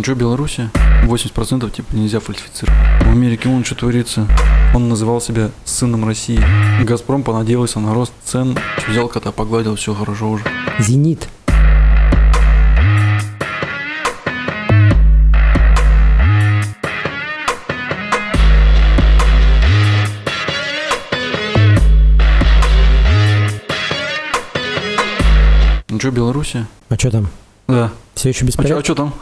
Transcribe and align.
Ну 0.00 0.04
что, 0.04 0.14
Беларуси? 0.14 0.70
80% 1.04 1.70
типа 1.70 1.94
нельзя 1.94 2.20
фальсифицировать. 2.20 2.74
В 3.04 3.10
Америке 3.10 3.50
он 3.50 3.66
что 3.66 3.74
творится? 3.74 4.26
Он 4.74 4.88
называл 4.88 5.20
себя 5.20 5.50
сыном 5.66 6.06
России. 6.06 6.42
Газпром 6.82 7.22
понадеялся 7.22 7.80
на 7.80 7.92
рост 7.92 8.14
цен. 8.24 8.58
Взял 8.88 9.08
кота, 9.08 9.30
погладил, 9.30 9.76
все 9.76 9.92
хорошо 9.92 10.30
уже. 10.30 10.44
Зенит. 10.78 11.28
Ну 25.90 25.98
что, 25.98 26.10
Беларуси? 26.10 26.64
А 26.88 26.94
что 26.94 27.10
там? 27.10 27.28
Да. 27.68 27.92
Все 28.14 28.30
еще 28.30 28.44
без 28.44 28.58
А 28.58 28.82
что 28.84 28.94
там? 28.94 29.14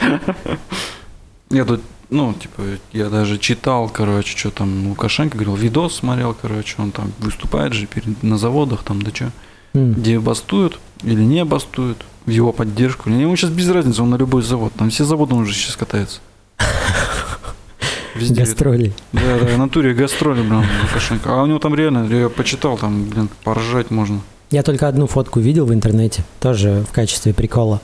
Я 1.50 1.64
тут, 1.64 1.80
ну, 2.10 2.34
типа, 2.34 2.62
я 2.92 3.08
даже 3.08 3.38
читал, 3.38 3.88
короче, 3.88 4.36
что 4.36 4.50
там 4.50 4.88
Лукашенко 4.88 5.36
говорил, 5.36 5.56
видос 5.56 5.96
смотрел, 5.96 6.36
короче, 6.40 6.74
он 6.76 6.90
там 6.90 7.10
выступает 7.20 7.72
же 7.72 7.86
перед, 7.86 8.22
на 8.22 8.36
заводах, 8.36 8.82
там, 8.82 9.00
да 9.00 9.10
что, 9.14 9.30
М. 9.74 9.94
где 9.94 10.18
бастуют 10.18 10.78
или 11.02 11.22
не 11.22 11.44
бастуют 11.46 12.04
в 12.26 12.30
его 12.30 12.52
поддержку. 12.52 13.08
Ему 13.08 13.34
сейчас 13.36 13.50
без 13.50 13.68
разницы, 13.70 14.02
он 14.02 14.10
на 14.10 14.16
любой 14.16 14.42
завод. 14.42 14.74
Там 14.76 14.90
все 14.90 15.04
заводы 15.04 15.34
он 15.34 15.42
уже 15.42 15.54
сейчас 15.54 15.76
катается. 15.76 16.20
Везде. 18.14 18.42
Гастроли. 18.42 18.92
Да, 19.12 19.38
да, 19.38 19.46
в 19.46 19.58
натуре 19.58 19.94
гастроли, 19.94 20.42
блин, 20.42 20.64
Лукашенко. 20.82 21.30
А 21.32 21.42
у 21.42 21.46
него 21.46 21.58
там 21.58 21.74
реально, 21.74 22.12
я 22.12 22.28
почитал, 22.28 22.76
там, 22.76 23.04
блин, 23.04 23.28
поржать 23.44 23.90
можно. 23.90 24.20
Я 24.50 24.62
только 24.62 24.88
одну 24.88 25.06
фотку 25.06 25.40
видел 25.40 25.66
в 25.66 25.74
интернете, 25.74 26.24
тоже 26.40 26.84
в 26.88 26.92
качестве 26.92 27.34
прикола. 27.34 27.80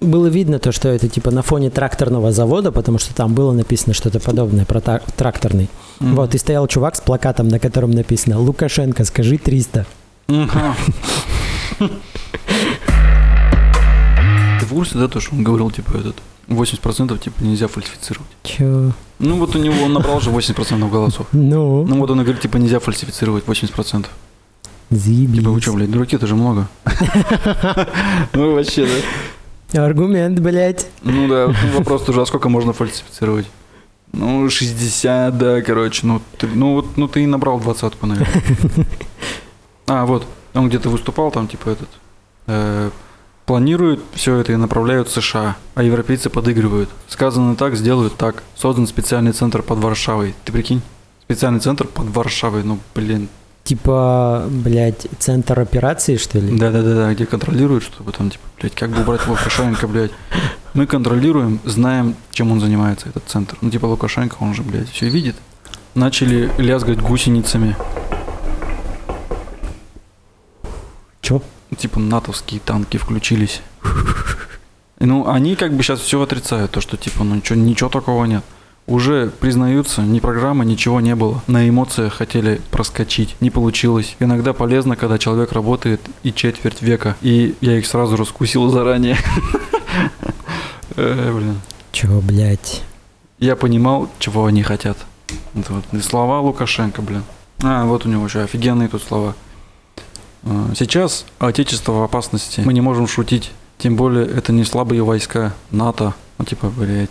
Было 0.00 0.26
видно 0.26 0.58
то, 0.58 0.72
что 0.72 0.88
это 0.88 1.08
типа 1.08 1.30
на 1.30 1.42
фоне 1.42 1.70
тракторного 1.70 2.32
завода, 2.32 2.72
потому 2.72 2.98
что 2.98 3.14
там 3.14 3.34
было 3.34 3.52
написано 3.52 3.94
что-то 3.94 4.18
подобное 4.18 4.64
про 4.64 4.80
тракторный. 4.80 5.70
Мгм. 6.00 6.16
Вот, 6.16 6.34
и 6.34 6.38
стоял 6.38 6.66
чувак 6.66 6.96
с 6.96 7.00
плакатом, 7.00 7.48
на 7.48 7.60
котором 7.60 7.92
написано 7.92 8.40
«Лукашенко, 8.40 9.04
скажи 9.04 9.36
300». 9.36 9.86
Ага. 10.26 10.74
Ты 14.58 14.66
в 14.66 14.70
курсе, 14.70 14.98
да, 14.98 15.06
то, 15.06 15.20
что 15.20 15.34
он 15.34 15.44
говорил, 15.44 15.70
типа, 15.70 15.96
этот, 15.96 16.16
80% 16.48 17.16
типа 17.18 17.42
нельзя 17.42 17.68
фальсифицировать. 17.68 18.28
Чё? 18.42 18.90
Ну 19.20 19.38
вот 19.38 19.54
у 19.54 19.58
него, 19.58 19.84
он 19.84 19.92
набрал 19.92 20.20
же 20.20 20.30
80% 20.30 20.90
голосов. 20.90 21.28
Ну, 21.32 21.84
Ну 21.86 21.98
вот 22.00 22.10
он 22.10 22.20
и 22.20 22.24
говорит, 22.24 22.42
типа, 22.42 22.56
нельзя 22.56 22.80
фальсифицировать 22.80 23.44
80%. 23.44 24.06
Заебись. 24.96 25.38
Типа, 25.38 25.50
вы 25.50 25.60
что, 25.60 25.72
блядь, 25.72 25.90
дураки, 25.90 26.16
это 26.16 26.26
же 26.26 26.34
много. 26.34 26.68
Ну 28.32 28.54
вообще, 28.54 28.86
да. 29.72 29.84
Аргумент, 29.84 30.38
блядь. 30.40 30.86
Ну 31.02 31.28
да, 31.28 31.46
вот 31.46 31.56
вопрос 31.74 32.02
тоже, 32.04 32.22
а 32.22 32.26
сколько 32.26 32.48
можно 32.48 32.72
фальсифицировать? 32.72 33.46
Ну, 34.12 34.48
60, 34.48 35.36
да, 35.36 35.60
короче, 35.60 36.06
ну 36.06 36.22
ты, 36.38 36.46
ну, 36.46 36.74
вот, 36.74 36.96
ну 36.96 37.08
ты 37.08 37.24
и 37.24 37.26
набрал 37.26 37.58
двадцатку, 37.58 38.06
наверное. 38.06 38.42
А, 39.86 40.06
вот, 40.06 40.26
он 40.54 40.68
где-то 40.68 40.88
выступал, 40.88 41.30
там, 41.30 41.46
типа, 41.46 41.68
этот, 41.68 41.88
э, 42.46 42.90
планируют 43.44 44.00
все 44.14 44.36
это 44.36 44.52
и 44.52 44.56
направляют 44.56 45.08
в 45.08 45.12
США, 45.12 45.56
а 45.74 45.82
европейцы 45.82 46.30
подыгрывают. 46.30 46.88
Сказано 47.08 47.54
так, 47.56 47.76
сделают 47.76 48.16
так. 48.16 48.42
Создан 48.56 48.86
специальный 48.86 49.32
центр 49.32 49.62
под 49.62 49.78
Варшавой. 49.80 50.34
Ты 50.44 50.52
прикинь? 50.52 50.82
Специальный 51.22 51.60
центр 51.60 51.86
под 51.86 52.06
Варшавой, 52.06 52.62
ну, 52.62 52.78
блин. 52.94 53.28
Типа, 53.64 54.44
блядь, 54.50 55.06
центр 55.18 55.58
операции, 55.58 56.18
что 56.18 56.38
ли? 56.38 56.54
Да-да-да, 56.58 57.14
где 57.14 57.24
контролируют, 57.24 57.82
чтобы 57.82 58.12
там, 58.12 58.28
типа, 58.28 58.44
блядь, 58.60 58.74
как 58.74 58.90
бы 58.90 59.00
убрать 59.00 59.26
Лукашенко, 59.26 59.88
блядь. 59.88 60.10
Мы 60.74 60.86
контролируем, 60.86 61.58
знаем, 61.64 62.14
чем 62.30 62.52
он 62.52 62.60
занимается, 62.60 63.08
этот 63.08 63.24
центр. 63.26 63.56
Ну, 63.62 63.70
типа, 63.70 63.86
Лукашенко, 63.86 64.36
он 64.40 64.52
же, 64.52 64.62
блядь, 64.62 64.90
все 64.90 65.08
видит. 65.08 65.36
Начали 65.94 66.50
лязгать 66.58 67.00
гусеницами. 67.00 67.74
Чё? 71.22 71.40
Типа, 71.78 71.98
натовские 72.00 72.60
танки 72.60 72.98
включились. 72.98 73.62
Ну, 74.98 75.26
они 75.26 75.56
как 75.56 75.72
бы 75.72 75.82
сейчас 75.82 76.00
все 76.00 76.20
отрицают, 76.20 76.70
то, 76.70 76.82
что, 76.82 76.98
типа, 76.98 77.24
ну, 77.24 77.36
ничего, 77.36 77.58
ничего 77.58 77.88
такого 77.88 78.26
нет. 78.26 78.44
Уже 78.86 79.30
признаются, 79.40 80.02
ни 80.02 80.20
программы, 80.20 80.66
ничего 80.66 81.00
не 81.00 81.14
было. 81.14 81.42
На 81.46 81.66
эмоциях 81.66 82.14
хотели 82.14 82.60
проскочить. 82.70 83.34
Не 83.40 83.50
получилось. 83.50 84.14
Иногда 84.20 84.52
полезно, 84.52 84.94
когда 84.94 85.18
человек 85.18 85.52
работает 85.52 86.02
и 86.22 86.32
четверть 86.34 86.82
века. 86.82 87.16
И 87.22 87.54
я 87.62 87.78
их 87.78 87.86
сразу 87.86 88.16
раскусил 88.16 88.68
заранее. 88.68 89.16
Э, 90.96 91.32
Блин. 91.32 91.60
Чё, 91.90 92.20
блядь? 92.20 92.82
Я 93.40 93.56
понимал, 93.56 94.08
чего 94.20 94.46
они 94.46 94.62
хотят. 94.62 94.96
Это 95.56 95.72
вот 95.72 96.04
слова 96.04 96.40
Лукашенко, 96.40 97.02
блин. 97.02 97.24
А, 97.64 97.84
вот 97.84 98.06
у 98.06 98.08
него 98.08 98.24
еще 98.26 98.42
офигенные 98.42 98.88
тут 98.88 99.02
слова. 99.02 99.34
А, 100.44 100.70
Сейчас 100.76 101.24
Отечество 101.40 101.92
в 101.92 102.02
опасности. 102.02 102.62
Мы 102.64 102.72
не 102.72 102.80
можем 102.80 103.08
шутить. 103.08 103.50
Тем 103.78 103.96
более, 103.96 104.24
это 104.26 104.52
не 104.52 104.62
слабые 104.64 105.02
войска 105.02 105.52
НАТО. 105.70 106.14
Ну, 106.38 106.44
типа, 106.44 106.68
блядь. 106.68 107.10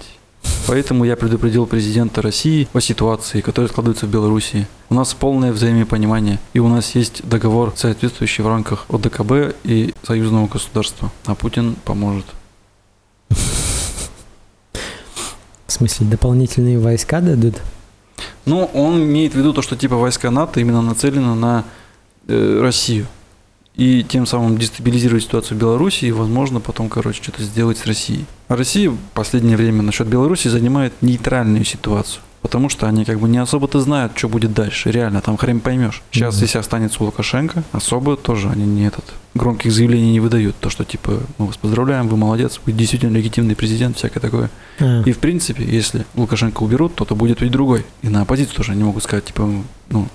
Поэтому 0.65 1.03
я 1.03 1.17
предупредил 1.17 1.65
президента 1.65 2.21
России 2.21 2.67
о 2.73 2.79
ситуации, 2.79 3.41
которая 3.41 3.69
складывается 3.69 4.05
в 4.05 4.09
Белоруссии. 4.09 4.65
У 4.89 4.93
нас 4.95 5.13
полное 5.13 5.51
взаимопонимание, 5.51 6.39
и 6.53 6.59
у 6.59 6.69
нас 6.69 6.95
есть 6.95 7.27
договор, 7.27 7.73
соответствующий 7.75 8.43
в 8.43 8.47
рамках 8.47 8.85
ОДКБ 8.89 9.55
и 9.65 9.93
союзного 10.03 10.47
государства. 10.47 11.11
А 11.25 11.35
Путин 11.35 11.75
поможет. 11.83 12.25
В 15.67 15.71
смысле, 15.75 16.07
дополнительные 16.07 16.79
войска 16.79 17.19
дадут? 17.19 17.55
Ну, 18.45 18.69
он 18.73 19.03
имеет 19.03 19.33
в 19.33 19.37
виду 19.37 19.53
то, 19.53 19.61
что 19.61 19.75
типа 19.75 19.95
войска 19.95 20.31
НАТО 20.31 20.59
именно 20.59 20.81
нацелены 20.81 21.35
на 21.35 21.65
э, 22.27 22.59
Россию. 22.61 23.07
И 23.75 24.03
тем 24.07 24.25
самым 24.27 24.57
дестабилизировать 24.57 25.23
ситуацию 25.23 25.57
в 25.57 25.59
Беларуси 25.61 26.05
и, 26.05 26.11
возможно, 26.11 26.59
потом, 26.59 26.89
короче, 26.89 27.23
что-то 27.23 27.41
сделать 27.41 27.79
с 27.79 27.85
Россией. 27.87 28.25
А 28.47 28.55
Россия 28.55 28.91
в 28.91 28.97
последнее 29.13 29.57
время 29.57 29.81
насчет 29.81 30.07
Беларуси 30.07 30.47
занимает 30.47 30.93
нейтральную 31.01 31.65
ситуацию. 31.65 32.21
Потому 32.43 32.67
что 32.67 32.87
они 32.87 33.05
как 33.05 33.19
бы 33.19 33.29
не 33.29 33.37
особо-то 33.37 33.79
знают, 33.79 34.11
что 34.17 34.27
будет 34.27 34.53
дальше. 34.53 34.91
Реально, 34.91 35.21
там 35.21 35.37
хрен 35.37 35.61
поймешь. 35.61 36.03
Сейчас, 36.11 36.41
если 36.41 36.57
останется 36.57 37.01
у 37.01 37.05
Лукашенко, 37.05 37.63
особо 37.71 38.17
тоже 38.17 38.49
они 38.49 38.65
не 38.65 38.85
этот 38.85 39.05
громких 39.33 39.71
заявлений 39.71 40.11
не 40.11 40.19
выдают. 40.19 40.55
То, 40.59 40.69
что 40.69 40.83
типа, 40.83 41.21
мы 41.37 41.47
вас 41.47 41.55
поздравляем, 41.57 42.09
вы 42.09 42.17
молодец, 42.17 42.59
вы 42.65 42.73
действительно 42.73 43.15
легитимный 43.15 43.55
президент, 43.55 43.97
всякое 43.97 44.19
такое. 44.19 44.49
И 45.05 45.13
в 45.13 45.19
принципе, 45.19 45.63
если 45.63 46.05
Лукашенко 46.15 46.61
уберут, 46.63 46.95
то 46.95 47.05
то 47.05 47.15
будет 47.15 47.41
ведь 47.41 47.51
другой. 47.51 47.85
И 48.01 48.09
на 48.09 48.21
оппозицию 48.21 48.57
тоже 48.57 48.73
они 48.73 48.83
могут 48.83 49.03
сказать, 49.03 49.23
типа, 49.23 49.49
ну, 49.89 50.07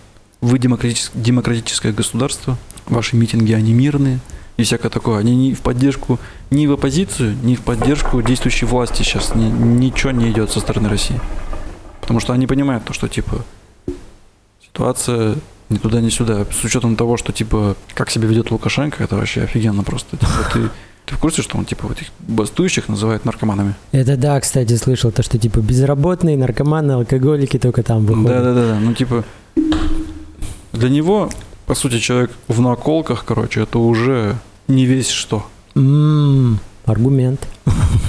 вы 0.42 0.58
демократичес- 0.58 1.10
демократическое 1.14 1.92
государство, 1.92 2.58
ваши 2.88 3.16
митинги, 3.16 3.52
они 3.52 3.72
мирные, 3.72 4.18
и 4.56 4.62
всякое 4.64 4.88
такое. 4.90 5.18
Они 5.18 5.34
не 5.36 5.54
в 5.54 5.60
поддержку, 5.60 6.18
ни 6.50 6.66
в 6.66 6.72
оппозицию, 6.72 7.36
ни 7.42 7.54
в 7.54 7.60
поддержку 7.60 8.20
действующей 8.22 8.66
власти 8.66 9.02
сейчас 9.02 9.34
ни- 9.34 9.44
ничего 9.50 10.10
не 10.12 10.30
идет 10.30 10.50
со 10.50 10.60
стороны 10.60 10.88
России. 10.88 11.20
Потому 12.00 12.20
что 12.20 12.32
они 12.32 12.46
понимают 12.46 12.84
то, 12.84 12.92
что, 12.92 13.06
типа, 13.08 13.44
ситуация 14.64 15.36
ни 15.68 15.76
туда, 15.76 16.00
ни 16.00 16.08
сюда. 16.08 16.46
С 16.50 16.64
учетом 16.64 16.96
того, 16.96 17.16
что, 17.16 17.32
типа, 17.32 17.76
как 17.94 18.10
себя 18.10 18.26
ведет 18.26 18.50
Лукашенко, 18.50 19.04
это 19.04 19.16
вообще 19.16 19.42
офигенно 19.42 19.82
просто. 19.82 20.16
Типа, 20.16 20.32
ты, 20.52 20.60
ты 21.04 21.14
в 21.14 21.18
курсе, 21.18 21.42
что 21.42 21.58
он, 21.58 21.66
типа, 21.66 21.86
вот 21.86 21.98
этих 21.98 22.08
бастующих 22.20 22.88
называет 22.88 23.24
наркоманами? 23.26 23.74
Это 23.92 24.16
да, 24.16 24.40
кстати, 24.40 24.74
слышал, 24.76 25.10
то, 25.12 25.22
что 25.22 25.38
типа 25.38 25.58
безработные, 25.60 26.36
наркоманы, 26.38 26.92
алкоголики 26.92 27.58
только 27.58 27.82
там 27.82 28.06
Да, 28.06 28.12
выходят. 28.14 28.42
да, 28.42 28.54
да, 28.54 28.66
да. 28.72 28.80
Ну, 28.80 28.94
типа, 28.94 29.24
для 30.72 30.88
него, 30.88 31.30
по 31.68 31.74
сути, 31.74 31.98
человек 31.98 32.30
в 32.48 32.62
наколках, 32.62 33.26
короче, 33.26 33.60
это 33.60 33.78
уже 33.78 34.38
не 34.68 34.86
весь 34.86 35.10
что. 35.10 35.46
М, 35.74 36.58
аргумент. 36.86 37.46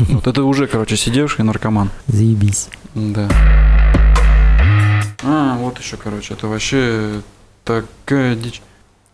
Вот 0.10 0.28
это 0.28 0.44
уже, 0.44 0.66
короче, 0.66 0.96
сидевший 0.96 1.44
наркоман. 1.44 1.90
Заебись. 2.08 2.70
Да. 2.96 3.30
А, 5.24 5.58
вот 5.58 5.78
еще, 5.78 5.98
короче, 5.98 6.36
это 6.36 6.48
вообще 6.48 7.22
такая 7.66 8.38
дичь. 8.38 8.62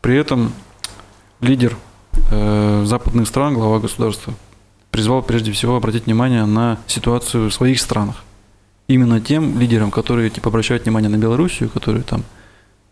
При 0.02 0.16
этом 0.16 0.54
лидер 1.42 1.76
э, 2.30 2.84
западных 2.86 3.28
стран, 3.28 3.56
глава 3.56 3.80
государства, 3.80 4.36
призвал 4.92 5.24
прежде 5.24 5.52
всего 5.54 5.76
обратить 5.76 6.06
внимание 6.06 6.46
на 6.46 6.78
ситуацию 6.86 7.50
в 7.50 7.54
своих 7.54 7.82
странах. 7.82 8.24
Именно 8.88 9.20
тем 9.22 9.60
лидерам, 9.60 9.90
которые 9.90 10.30
типа 10.30 10.50
обращают 10.50 10.84
внимание 10.84 11.10
на 11.10 11.18
Белоруссию, 11.18 11.72
которые 11.72 12.04
там 12.04 12.24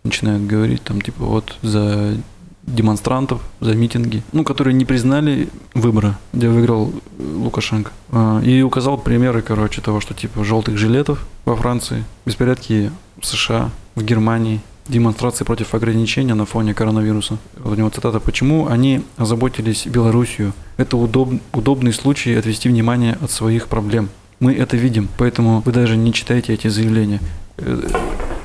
начинают 0.03 0.45
говорить 0.45 0.83
там 0.83 1.01
типа 1.01 1.23
вот 1.25 1.57
за 1.61 2.17
демонстрантов, 2.65 3.41
за 3.59 3.75
митинги, 3.75 4.23
ну, 4.31 4.43
которые 4.43 4.73
не 4.73 4.85
признали 4.85 5.49
выбора, 5.73 6.17
где 6.31 6.47
выиграл 6.47 6.93
э, 7.19 7.23
Лукашенко. 7.35 7.91
А, 8.11 8.41
И 8.41 8.61
указал 8.61 8.97
примеры, 8.97 9.41
короче, 9.41 9.81
того, 9.81 9.99
что 9.99 10.13
типа 10.13 10.43
желтых 10.43 10.77
жилетов 10.77 11.27
во 11.45 11.55
Франции, 11.55 12.03
беспорядки 12.25 12.91
в 13.19 13.25
США, 13.25 13.69
в 13.95 14.03
Германии 14.03 14.61
демонстрации 14.87 15.45
против 15.45 15.73
ограничения 15.73 16.33
на 16.33 16.45
фоне 16.45 16.73
коронавируса. 16.73 17.37
Вот 17.57 17.73
у 17.73 17.75
него 17.75 17.89
цитата. 17.89 18.19
Почему 18.19 18.67
они 18.67 19.01
озаботились 19.17 19.87
Белоруссию? 19.87 20.53
Это 20.77 20.97
удоб, 20.97 21.33
удобный 21.53 21.93
случай 21.93 22.33
отвести 22.33 22.69
внимание 22.69 23.17
от 23.21 23.31
своих 23.31 23.67
проблем. 23.67 24.09
Мы 24.39 24.53
это 24.53 24.75
видим, 24.75 25.07
поэтому 25.17 25.61
вы 25.65 25.71
даже 25.71 25.95
не 25.95 26.11
читаете 26.11 26.53
эти 26.53 26.67
заявления. 26.67 27.21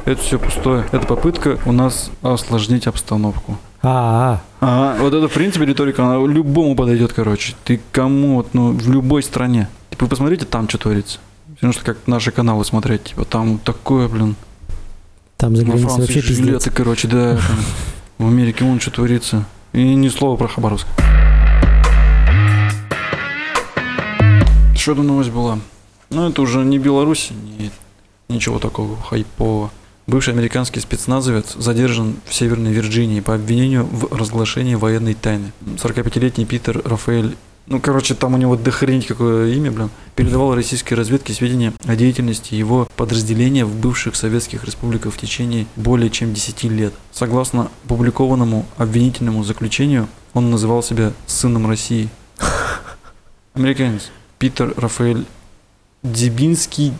Это 0.08 0.22
все 0.22 0.38
пустое. 0.38 0.86
Это 0.90 1.06
попытка 1.06 1.58
у 1.66 1.72
нас 1.72 2.10
осложнить 2.22 2.86
обстановку. 2.86 3.58
А, 3.82 4.40
А, 4.62 4.96
вот 4.98 5.12
это, 5.12 5.28
в 5.28 5.32
принципе, 5.34 5.66
риторика, 5.66 6.02
она 6.02 6.14
любому 6.26 6.74
подойдет, 6.74 7.12
короче. 7.12 7.54
Ты 7.64 7.78
кому, 7.92 8.36
вот, 8.36 8.54
ну, 8.54 8.72
в 8.72 8.90
любой 8.90 9.22
стране. 9.22 9.68
Типа, 9.90 10.06
вы 10.06 10.08
посмотрите, 10.08 10.46
там 10.46 10.66
что 10.66 10.78
творится. 10.78 11.18
Потому 11.56 11.74
что 11.74 11.84
как 11.84 11.98
наши 12.06 12.30
каналы 12.30 12.64
смотреть, 12.64 13.04
типа, 13.04 13.26
там 13.26 13.58
такое, 13.58 14.08
блин, 14.08 14.36
там 15.36 15.54
за 15.54 15.66
границей 15.66 15.84
Франции 15.88 16.00
вообще 16.00 16.26
пиздец. 16.26 16.46
жилеты, 16.46 16.70
короче, 16.70 17.06
да, 17.06 17.36
там, 17.36 17.58
в 18.16 18.28
Америке 18.28 18.64
вон 18.64 18.80
что 18.80 18.90
творится. 18.90 19.44
И 19.74 19.94
ни 19.94 20.08
слова 20.08 20.38
про 20.38 20.48
Хабаровск. 20.48 20.86
Что 24.74 24.94
то 24.94 25.02
новость 25.02 25.32
была? 25.32 25.58
Ну, 26.08 26.30
это 26.30 26.40
уже 26.40 26.64
не 26.64 26.78
Беларусь, 26.78 27.30
не, 27.58 27.70
ничего 28.34 28.58
такого 28.58 28.96
хайпового. 28.96 29.70
Бывший 30.08 30.32
американский 30.32 30.80
спецназовец 30.80 31.52
задержан 31.54 32.16
в 32.24 32.32
Северной 32.32 32.72
Вирджинии 32.72 33.20
по 33.20 33.34
обвинению 33.34 33.84
в 33.84 34.10
разглашении 34.10 34.74
военной 34.74 35.12
тайны. 35.12 35.52
45-летний 35.76 36.46
Питер 36.46 36.80
Рафаэль 36.82 37.36
ну, 37.66 37.78
короче, 37.78 38.14
там 38.14 38.32
у 38.32 38.38
него 38.38 38.56
дохренить 38.56 39.06
какое 39.06 39.52
имя, 39.52 39.70
блин. 39.70 39.90
Передавал 40.16 40.54
российской 40.54 40.94
разведке 40.94 41.34
сведения 41.34 41.74
о 41.84 41.94
деятельности 41.96 42.54
его 42.54 42.88
подразделения 42.96 43.66
в 43.66 43.76
бывших 43.76 44.16
советских 44.16 44.64
республиках 44.64 45.12
в 45.12 45.18
течение 45.18 45.66
более 45.76 46.08
чем 46.08 46.32
10 46.32 46.64
лет. 46.64 46.94
Согласно 47.12 47.70
опубликованному 47.84 48.64
обвинительному 48.78 49.44
заключению, 49.44 50.08
он 50.32 50.50
называл 50.50 50.82
себя 50.82 51.12
сыном 51.26 51.68
России. 51.68 52.08
Американец 53.52 54.10
Питер 54.38 54.72
Рафаэль 54.78 55.26
Дебинский 56.02 56.94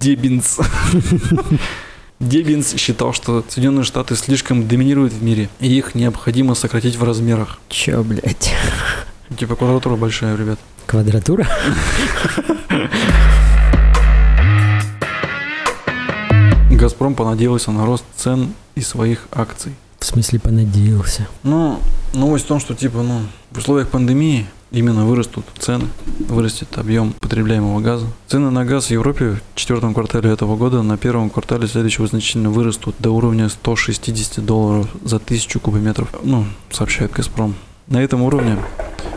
Дебинс. 0.00 0.58
Дебинс 2.24 2.74
считал, 2.76 3.12
что 3.12 3.44
Соединенные 3.46 3.84
Штаты 3.84 4.16
слишком 4.16 4.66
доминируют 4.66 5.12
в 5.12 5.22
мире, 5.22 5.50
и 5.60 5.68
их 5.68 5.94
необходимо 5.94 6.54
сократить 6.54 6.96
в 6.96 7.04
размерах. 7.04 7.58
Чё, 7.68 8.02
блядь? 8.02 8.50
Типа 9.38 9.56
квадратура 9.56 9.96
большая, 9.96 10.34
ребят. 10.34 10.58
Квадратура? 10.86 11.46
Газпром 16.70 17.14
понадеялся 17.14 17.70
на 17.70 17.84
рост 17.84 18.04
цен 18.16 18.54
и 18.74 18.80
своих 18.80 19.28
акций. 19.30 19.74
В 19.98 20.06
смысле 20.06 20.40
понадеялся? 20.40 21.28
Ну, 21.42 21.78
новость 22.14 22.46
в 22.46 22.48
том, 22.48 22.58
что 22.58 22.74
типа, 22.74 23.02
ну, 23.02 23.20
в 23.50 23.58
условиях 23.58 23.88
пандемии 23.88 24.46
именно 24.74 25.06
вырастут 25.06 25.44
цены, 25.58 25.86
вырастет 26.28 26.76
объем 26.76 27.12
потребляемого 27.20 27.80
газа. 27.80 28.06
Цены 28.26 28.50
на 28.50 28.64
газ 28.64 28.86
в 28.86 28.90
Европе 28.90 29.38
в 29.54 29.58
четвертом 29.58 29.94
квартале 29.94 30.30
этого 30.30 30.56
года 30.56 30.82
на 30.82 30.98
первом 30.98 31.30
квартале 31.30 31.66
следующего 31.66 32.06
значительно 32.06 32.50
вырастут 32.50 32.96
до 32.98 33.10
уровня 33.10 33.48
160 33.48 34.44
долларов 34.44 34.88
за 35.04 35.18
тысячу 35.18 35.60
кубометров, 35.60 36.08
ну, 36.22 36.44
сообщает 36.70 37.12
Газпром. 37.12 37.54
На 37.86 38.02
этом 38.02 38.22
уровне 38.22 38.56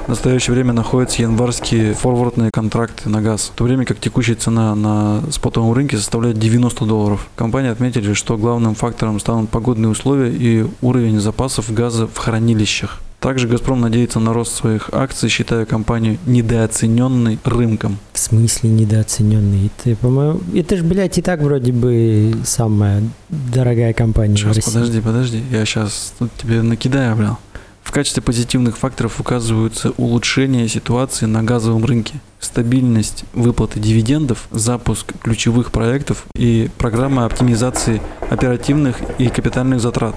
в 0.06 0.10
настоящее 0.10 0.54
время 0.54 0.74
находятся 0.74 1.22
январские 1.22 1.94
форвардные 1.94 2.52
контракты 2.52 3.10
на 3.10 3.22
газ, 3.22 3.52
в 3.54 3.58
то 3.58 3.64
время 3.64 3.86
как 3.86 4.00
текущая 4.00 4.36
цена 4.36 4.76
на 4.76 5.22
спотовом 5.32 5.74
рынке 5.74 5.98
составляет 5.98 6.38
90 6.38 6.86
долларов. 6.86 7.28
Компании 7.36 7.70
отметили, 7.70 8.14
что 8.14 8.38
главным 8.38 8.76
фактором 8.76 9.20
станут 9.20 9.50
погодные 9.50 9.90
условия 9.90 10.32
и 10.32 10.66
уровень 10.82 11.20
запасов 11.20 11.74
газа 11.74 12.08
в 12.08 12.18
хранилищах. 12.18 13.02
Также 13.20 13.48
«Газпром» 13.48 13.82
надеется 13.82 14.20
на 14.20 14.32
рост 14.32 14.56
своих 14.56 14.90
акций, 14.94 15.28
считая 15.28 15.66
компанию 15.66 16.20
недооцененной 16.28 17.40
рынком. 17.44 17.98
В 18.14 18.20
смысле 18.20 18.70
недооцененный? 18.70 19.72
Ты, 19.84 19.96
по-моему, 19.96 20.40
это 20.54 20.78
ж, 20.78 20.84
блядь, 20.84 21.18
и 21.18 21.22
так 21.24 21.42
вроде 21.42 21.72
бы 21.72 22.36
самая 22.46 23.02
дорогая 23.30 23.94
компания 23.94 24.36
в 24.36 24.38
Сейчас, 24.38 24.56
России. 24.58 24.72
подожди, 24.72 25.02
подожди, 25.02 25.44
я 25.52 25.66
сейчас 25.66 26.14
тут 26.20 26.30
тебе 26.40 26.62
накидаю, 26.62 27.16
бля. 27.16 27.38
В 27.82 27.92
качестве 27.92 28.22
позитивных 28.22 28.78
факторов 28.78 29.20
указываются 29.20 29.92
улучшение 29.98 30.68
ситуации 30.68 31.26
на 31.26 31.42
газовом 31.42 31.86
рынке, 31.86 32.16
стабильность 32.40 33.24
выплаты 33.34 33.80
дивидендов, 33.80 34.48
запуск 34.52 35.14
ключевых 35.24 35.72
проектов 35.72 36.26
и 36.36 36.70
программа 36.78 37.26
оптимизации 37.26 38.02
оперативных 38.30 38.98
и 39.18 39.30
капитальных 39.30 39.80
затрат. 39.80 40.16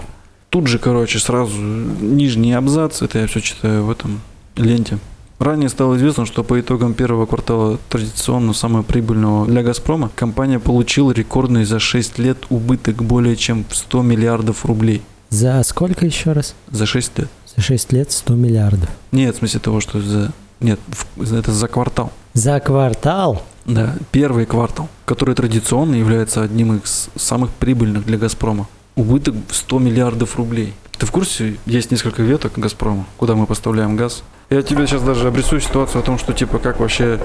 Тут 0.51 0.67
же, 0.67 0.79
короче, 0.79 1.21
сразу 1.21 1.57
нижний 1.57 2.53
абзац, 2.53 3.03
это 3.03 3.21
я 3.21 3.27
все 3.29 3.41
читаю 3.41 3.85
в 3.85 3.91
этом 3.91 4.21
ленте. 4.57 4.99
Ранее 5.39 5.69
стало 5.69 5.97
известно, 5.97 6.27
что 6.27 6.45
по 6.45 6.61
итогам 6.61 6.93
первого 6.93 7.25
квартала 7.25 7.79
традиционно 7.89 8.53
самого 8.53 8.83
прибыльного 8.83 9.47
для 9.47 9.63
«Газпрома» 9.63 10.11
компания 10.15 10.59
получила 10.59 11.13
рекордный 11.13 11.65
за 11.65 11.79
6 11.79 12.19
лет 12.19 12.37
убыток 12.51 13.03
более 13.03 13.37
чем 13.37 13.65
в 13.67 13.75
100 13.75 14.03
миллиардов 14.03 14.67
рублей. 14.67 15.03
За 15.31 15.63
сколько 15.63 16.05
еще 16.05 16.33
раз? 16.33 16.55
За 16.71 16.85
6 16.85 17.19
лет. 17.21 17.29
За 17.57 17.63
6 17.63 17.93
лет 17.93 18.13
100 18.13 18.35
миллиардов. 18.35 18.91
Нет, 19.13 19.37
в 19.37 19.39
смысле 19.39 19.61
того, 19.61 19.81
что 19.81 20.01
за... 20.01 20.33
Нет, 20.59 20.81
это 21.17 21.53
за 21.53 21.69
квартал. 21.69 22.13
За 22.35 22.61
квартал? 22.61 23.43
Да, 23.65 23.95
первый 24.11 24.45
квартал, 24.45 24.89
который 25.07 25.35
традиционно 25.35 25.95
является 25.95 26.43
одним 26.43 26.79
из 26.79 27.09
самых 27.17 27.51
прибыльных 27.51 28.05
для 28.05 28.19
«Газпрома». 28.19 28.67
Убыток 28.97 29.35
в 29.49 29.55
100 29.55 29.79
миллиардов 29.79 30.37
рублей. 30.37 30.73
Ты 30.99 31.07
в 31.07 31.13
курсе, 31.13 31.57
есть 31.65 31.91
несколько 31.91 32.23
веток 32.23 32.53
«Газпрома», 32.57 33.07
куда 33.17 33.35
мы 33.35 33.47
поставляем 33.47 33.97
газ? 33.97 34.23
Я 34.51 34.63
тебе 34.63 34.87
сейчас 34.87 35.03
даже 35.03 35.29
обрисую 35.29 35.61
ситуацию 35.61 36.03
о 36.03 36.05
том, 36.05 36.19
что 36.19 36.33
типа 36.33 36.59
как 36.59 36.81
вообще 36.81 37.19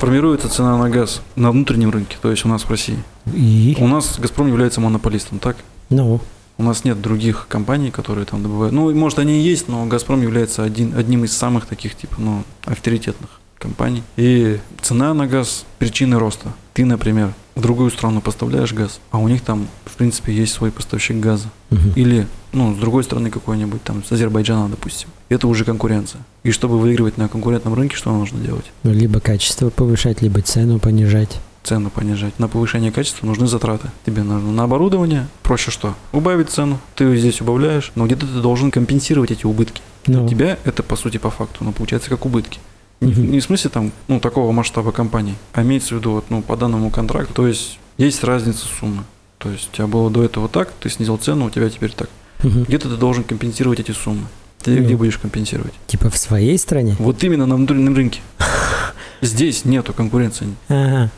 формируется 0.00 0.48
цена 0.48 0.76
на 0.76 0.90
газ 0.90 1.22
на 1.36 1.50
внутреннем 1.52 1.90
рынке, 1.90 2.16
то 2.20 2.30
есть 2.30 2.44
у 2.44 2.48
нас 2.48 2.62
в 2.62 2.70
России. 2.70 2.98
И? 3.32 3.76
У 3.78 3.86
нас 3.86 4.18
«Газпром» 4.18 4.48
является 4.48 4.80
монополистом, 4.80 5.38
так? 5.38 5.56
Ну, 5.90 6.20
У 6.56 6.62
нас 6.62 6.84
нет 6.84 7.00
других 7.00 7.46
компаний, 7.48 7.90
которые 7.90 8.24
там 8.26 8.42
добывают. 8.42 8.72
Ну, 8.72 8.92
может, 8.94 9.18
они 9.18 9.40
и 9.40 9.42
есть, 9.42 9.68
но 9.68 9.86
«Газпром» 9.86 10.22
является 10.22 10.64
один, 10.64 10.96
одним 10.96 11.24
из 11.24 11.36
самых 11.36 11.66
таких, 11.66 11.94
типа, 11.94 12.16
ну, 12.18 12.42
авторитетных 12.64 13.40
компаний. 13.64 14.02
И 14.16 14.58
цена 14.82 15.14
на 15.14 15.26
газ– 15.26 15.64
причины 15.78 16.18
роста. 16.18 16.52
Ты, 16.74 16.84
например, 16.84 17.32
в 17.54 17.60
другую 17.62 17.90
страну 17.90 18.20
поставляешь 18.20 18.72
газ, 18.72 19.00
а 19.10 19.18
у 19.18 19.28
них 19.28 19.40
там, 19.42 19.68
в 19.86 19.94
принципе, 19.96 20.32
есть 20.34 20.52
свой 20.52 20.70
поставщик 20.70 21.16
газа. 21.18 21.48
мгм. 21.70 21.92
Или, 21.96 22.26
ну, 22.52 22.74
с 22.74 22.78
другой 22.78 23.04
стороны 23.04 23.30
какой-нибудь, 23.30 23.82
там, 23.82 24.04
с 24.04 24.12
Азербайджана, 24.12 24.68
допустим. 24.68 25.08
Это 25.28 25.48
уже 25.48 25.64
конкуренция. 25.64 26.20
И 26.42 26.50
чтобы 26.50 26.78
выигрывать 26.78 27.16
на 27.16 27.28
конкурентном 27.28 27.74
рынке, 27.74 27.96
что 27.96 28.12
нужно 28.12 28.38
делать? 28.38 28.66
Ну, 28.82 28.92
либо 28.92 29.20
качество 29.20 29.70
повышать, 29.70 30.20
либо 30.22 30.42
цену 30.42 30.78
понижать. 30.78 31.40
цену 31.62 31.88
понижать. 31.90 32.38
На 32.38 32.46
повышение 32.48 32.92
качества 32.92 33.24
нужны 33.26 33.46
затраты. 33.46 33.88
Тебе 34.04 34.22
нужно 34.22 34.52
на 34.52 34.64
оборудование, 34.64 35.28
проще 35.42 35.70
что? 35.70 35.94
Убавить 36.12 36.50
цену. 36.50 36.78
Ты 36.96 37.16
здесь 37.16 37.40
убавляешь, 37.40 37.90
но 37.94 38.04
где-то 38.06 38.26
ты 38.26 38.40
должен 38.42 38.70
компенсировать 38.70 39.30
эти 39.30 39.46
убытки. 39.46 39.80
Ну, 40.06 40.26
У 40.26 40.28
тебя 40.28 40.58
это, 40.64 40.82
по 40.82 40.96
сути, 40.96 41.16
по 41.16 41.30
факту, 41.30 41.64
ну, 41.64 41.72
получается, 41.72 42.10
как 42.10 42.26
убытки. 42.26 42.58
Не, 43.00 43.12
Мгм. 43.12 43.30
не 43.32 43.40
в 43.40 43.44
смысле 43.44 43.70
там, 43.70 43.92
ну, 44.08 44.20
такого 44.20 44.50
масштаба 44.52 44.92
компании, 44.92 45.34
а 45.52 45.62
имеется 45.62 45.94
в 45.94 45.98
виду, 45.98 46.12
вот, 46.12 46.24
ну, 46.30 46.42
по 46.42 46.56
данному 46.56 46.90
контракту. 46.90 47.34
То 47.34 47.46
есть, 47.46 47.78
есть 47.98 48.24
разница 48.24 48.66
суммы. 48.80 49.04
То 49.38 49.50
есть, 49.50 49.68
у 49.72 49.76
тебя 49.76 49.86
было 49.86 50.10
до 50.10 50.22
этого 50.24 50.48
так, 50.48 50.70
ты 50.80 50.88
снизил 50.88 51.16
цену, 51.18 51.46
у 51.46 51.50
тебя 51.50 51.68
теперь 51.68 51.92
так. 51.92 52.08
мгм. 52.42 52.64
Где-то 52.64 52.88
ты 52.88 52.96
должен 52.96 53.24
компенсировать 53.24 53.80
эти 53.80 53.90
суммы. 53.92 54.26
Ты 54.62 54.70
Ну. 54.78 54.84
где 54.84 54.96
будешь 54.96 55.18
компенсировать? 55.18 55.74
Типа 55.86 56.08
в 56.08 56.16
своей 56.16 56.56
стране? 56.58 56.96
Вот 56.98 57.22
именно 57.24 57.44
на 57.46 57.56
внутреннем 57.56 57.94
рынке. 57.94 58.20
Здесь 59.20 59.64
нету 59.64 59.92
конкуренции. 59.92 60.48
Ага, 60.68 61.10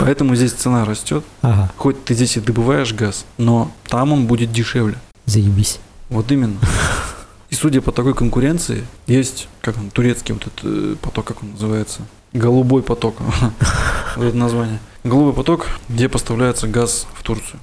Поэтому 0.00 0.34
здесь 0.34 0.52
цена 0.52 0.84
растет. 0.84 1.22
ага, 1.42 1.70
Хоть 1.76 2.04
ты 2.04 2.14
здесь 2.14 2.36
и 2.36 2.40
добываешь 2.40 2.92
газ, 2.92 3.24
но 3.38 3.70
там 3.88 4.12
он 4.12 4.26
будет 4.26 4.50
дешевле. 4.52 4.96
заебись. 5.26 5.78
Вот 6.08 6.30
именно. 6.32 6.56
И 7.52 7.54
судя 7.54 7.82
по 7.82 7.92
такой 7.92 8.14
конкуренции, 8.14 8.86
есть, 9.06 9.46
как 9.60 9.76
он, 9.76 9.90
турецкий 9.90 10.32
вот 10.32 10.46
этот 10.46 10.60
э, 10.64 10.96
поток, 11.02 11.26
как 11.26 11.42
он 11.42 11.50
называется? 11.50 12.00
Голубой 12.32 12.82
поток. 12.82 13.16
Вот 14.16 14.24
это 14.24 14.36
название. 14.36 14.78
Голубой 15.04 15.34
поток, 15.34 15.66
где 15.90 16.08
поставляется 16.08 16.66
газ 16.66 17.06
в 17.12 17.22
Турцию. 17.22 17.60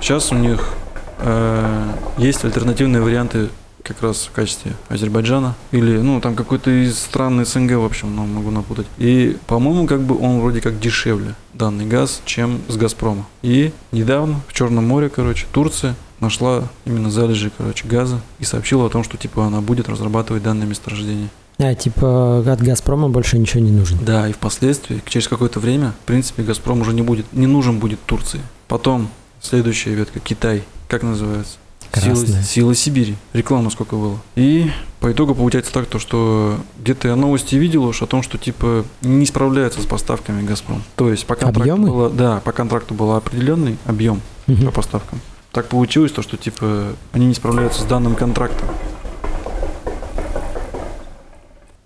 Сейчас 0.00 0.32
у 0.32 0.34
них 0.34 0.70
э, 1.18 1.92
есть 2.18 2.44
альтернативные 2.44 3.00
варианты 3.00 3.50
как 3.84 4.02
раз 4.02 4.26
в 4.26 4.32
качестве 4.32 4.72
Азербайджана 4.88 5.54
или, 5.70 5.98
ну, 5.98 6.20
там 6.20 6.34
какой-то 6.34 6.68
из 6.68 6.98
стран 6.98 7.44
СНГ, 7.44 7.76
в 7.76 7.84
общем, 7.84 8.14
ну, 8.16 8.26
могу 8.26 8.50
напутать. 8.50 8.88
И, 8.98 9.36
по-моему, 9.46 9.86
как 9.86 10.00
бы 10.00 10.18
он 10.18 10.40
вроде 10.40 10.60
как 10.60 10.80
дешевле, 10.80 11.36
данный 11.54 11.86
газ, 11.86 12.22
чем 12.24 12.60
с 12.66 12.76
Газпрома. 12.76 13.24
И 13.42 13.72
недавно 13.92 14.40
в 14.48 14.52
Черном 14.52 14.84
море, 14.84 15.08
короче, 15.08 15.46
Турция 15.52 15.94
нашла 16.20 16.64
именно 16.84 17.10
залежи, 17.10 17.50
короче, 17.56 17.86
газа 17.86 18.20
и 18.38 18.44
сообщила 18.44 18.86
о 18.86 18.88
том, 18.90 19.04
что, 19.04 19.16
типа, 19.16 19.46
она 19.46 19.60
будет 19.60 19.88
разрабатывать 19.88 20.42
данное 20.42 20.66
месторождение. 20.66 21.28
А, 21.58 21.74
типа 21.74 22.38
от 22.40 22.60
Газпрома 22.62 23.08
больше 23.08 23.36
ничего 23.38 23.60
не 23.62 23.72
нужно. 23.72 23.98
Да, 24.00 24.28
и 24.28 24.32
впоследствии, 24.32 25.02
через 25.06 25.26
какое-то 25.26 25.58
время, 25.58 25.92
в 26.02 26.06
принципе, 26.06 26.42
Газпром 26.44 26.80
уже 26.82 26.92
не 26.92 27.02
будет, 27.02 27.26
не 27.32 27.46
нужен 27.46 27.78
будет 27.80 28.00
Турции. 28.06 28.40
Потом 28.68 29.08
Следующая 29.40 29.94
ветка 29.94 30.20
Китай. 30.20 30.64
Как 30.88 31.02
называется? 31.02 31.58
Сила. 31.94 32.26
Сила 32.42 32.74
Сибири. 32.74 33.16
Реклама 33.32 33.70
сколько 33.70 33.96
было. 33.96 34.18
И 34.36 34.70
по 35.00 35.10
итогу 35.10 35.34
получается 35.34 35.72
так, 35.72 35.86
то, 35.86 35.98
что 35.98 36.58
где-то 36.78 37.08
я 37.08 37.16
новости 37.16 37.54
видел 37.54 37.84
уж 37.84 38.02
о 38.02 38.06
том, 38.06 38.22
что 38.22 38.36
типа 38.36 38.84
не 39.00 39.24
справляется 39.26 39.80
с 39.80 39.86
поставками 39.86 40.44
Газпром. 40.44 40.82
То 40.96 41.10
есть 41.10 41.24
по 41.26 41.34
контракту 41.34 41.60
Объемы? 41.72 41.88
было, 41.88 42.10
да, 42.10 42.40
по 42.40 42.52
контракту 42.52 42.94
был 42.94 43.12
определенный 43.14 43.78
объем 43.86 44.20
Мгм. 44.46 44.66
по 44.66 44.70
поставкам. 44.72 45.20
Так 45.52 45.68
получилось 45.68 46.12
то, 46.12 46.22
что 46.22 46.36
типа 46.36 46.94
они 47.12 47.26
не 47.26 47.34
справляются 47.34 47.82
с 47.82 47.84
данным 47.84 48.14
контрактом. 48.14 48.68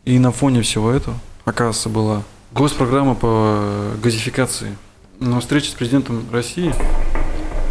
И 0.05 0.19
на 0.19 0.33
фоне 0.33 0.63
всего 0.63 0.91
этого, 0.91 1.17
оказывается, 1.45 1.89
была 1.89 2.23
госпрограмма 2.51 3.15
по 3.15 3.93
газификации. 4.03 4.77
На 5.21 5.39
встрече 5.39 5.71
с 5.71 5.75
президентом 5.75 6.25
России 6.33 6.75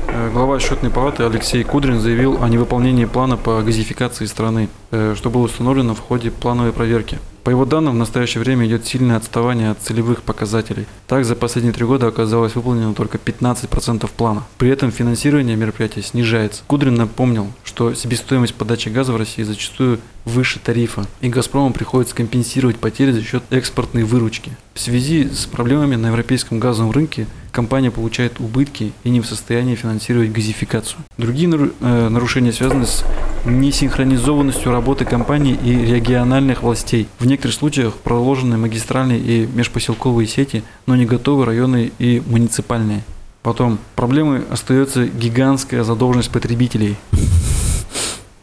э, 0.08 0.32
глава 0.32 0.60
счетной 0.60 0.92
палаты 0.92 1.24
Алексей 1.24 1.64
Кудрин 1.66 2.00
заявил 2.00 2.42
о 2.42 2.48
невыполнении 2.48 3.04
плана 3.04 3.36
по 3.36 3.62
газификации 3.62 4.26
страны, 4.26 4.70
э, 4.92 5.14
что 5.18 5.30
было 5.30 5.44
установлено 5.44 5.94
в 5.94 6.00
ходе 6.00 6.32
плановой 6.32 6.72
проверки. 6.72 7.20
По 7.44 7.50
его 7.50 7.66
данным, 7.66 7.96
в 7.96 7.98
настоящее 7.98 8.44
время 8.44 8.68
идет 8.68 8.86
сильное 8.86 9.18
отставание 9.18 9.72
от 9.72 9.80
целевых 9.80 10.22
показателей. 10.22 10.86
Так, 11.08 11.26
за 11.26 11.36
последние 11.36 11.74
три 11.74 11.86
года 11.86 12.08
оказалось 12.08 12.56
выполнено 12.56 12.94
только 12.94 13.18
15% 13.18 14.10
плана. 14.16 14.44
При 14.58 14.70
этом 14.70 14.92
финансирование 14.92 15.56
мероприятия 15.56 16.04
снижается. 16.04 16.64
Кудрин 16.68 16.96
напомнил, 16.96 17.52
что 17.64 17.96
себестоимость 17.96 18.54
подачи 18.54 18.90
газа 18.90 19.14
в 19.14 19.18
России 19.18 19.42
зачастую 19.42 20.00
выше 20.26 20.60
тарифа, 20.60 21.06
и 21.22 21.30
«Газпрому» 21.30 21.74
приходится 21.74 22.16
компенсировать 22.16 22.78
потери 22.78 23.12
за 23.12 23.24
счет 23.24 23.44
экспортной 23.50 24.04
выручки. 24.04 24.52
В 24.76 24.80
связи 24.80 25.28
с 25.28 25.46
проблемами 25.46 25.96
на 25.96 26.08
европейском 26.08 26.60
газовом 26.60 26.92
рынке 26.92 27.26
компания 27.52 27.90
получает 27.90 28.40
убытки 28.40 28.94
и 29.04 29.10
не 29.10 29.20
в 29.20 29.26
состоянии 29.26 29.76
финансировать 29.76 30.32
газификацию. 30.32 31.00
Другие 31.18 31.50
э, 31.50 32.10
нарушения 32.10 32.54
связаны 32.54 32.86
с 32.86 33.04
несинхронизованностью 33.46 34.72
работы 34.72 35.06
компании 35.06 35.58
и 35.64 35.74
региональных 35.74 36.64
властей. 36.64 37.08
В 37.20 37.26
некоторых 37.26 37.56
случаях 37.56 37.96
проложены 37.96 38.58
магистральные 38.58 39.20
и 39.20 39.48
межпоселковые 39.48 40.28
сети, 40.28 40.64
но 40.86 40.96
не 40.96 41.06
готовы 41.06 41.46
районные 41.46 41.92
и 42.00 42.22
муниципальные. 42.26 43.04
Потом, 43.44 43.80
проблемой 43.96 44.42
остается 44.50 45.08
гигантская 45.08 45.84
задолженность 45.84 46.32
потребителей. 46.32 46.96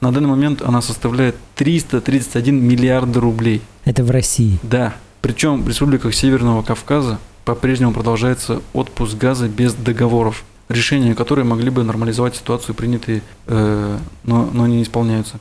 На 0.00 0.12
данный 0.12 0.28
момент 0.28 0.62
она 0.62 0.80
составляет 0.80 1.36
331 1.56 2.62
миллиарда 2.62 3.20
рублей. 3.20 3.62
Это 3.84 4.04
в 4.04 4.10
России. 4.10 4.58
Да, 4.62 4.94
причем 5.20 5.62
в 5.62 5.68
республиках 5.68 6.14
Северного 6.14 6.62
Кавказа 6.62 7.18
по-прежнему 7.44 7.92
продолжается 7.92 8.60
отпуск 8.74 9.16
газа 9.16 9.48
без 9.48 9.74
договоров, 9.74 10.44
решения 10.68 11.14
которые 11.14 11.44
могли 11.44 11.70
бы 11.70 11.82
нормализовать 11.82 12.36
ситуацию, 12.36 12.74
принятые, 12.74 13.22
э, 13.46 13.98
но, 14.24 14.50
но 14.52 14.66
не 14.66 14.82
исполняются. 14.82 15.38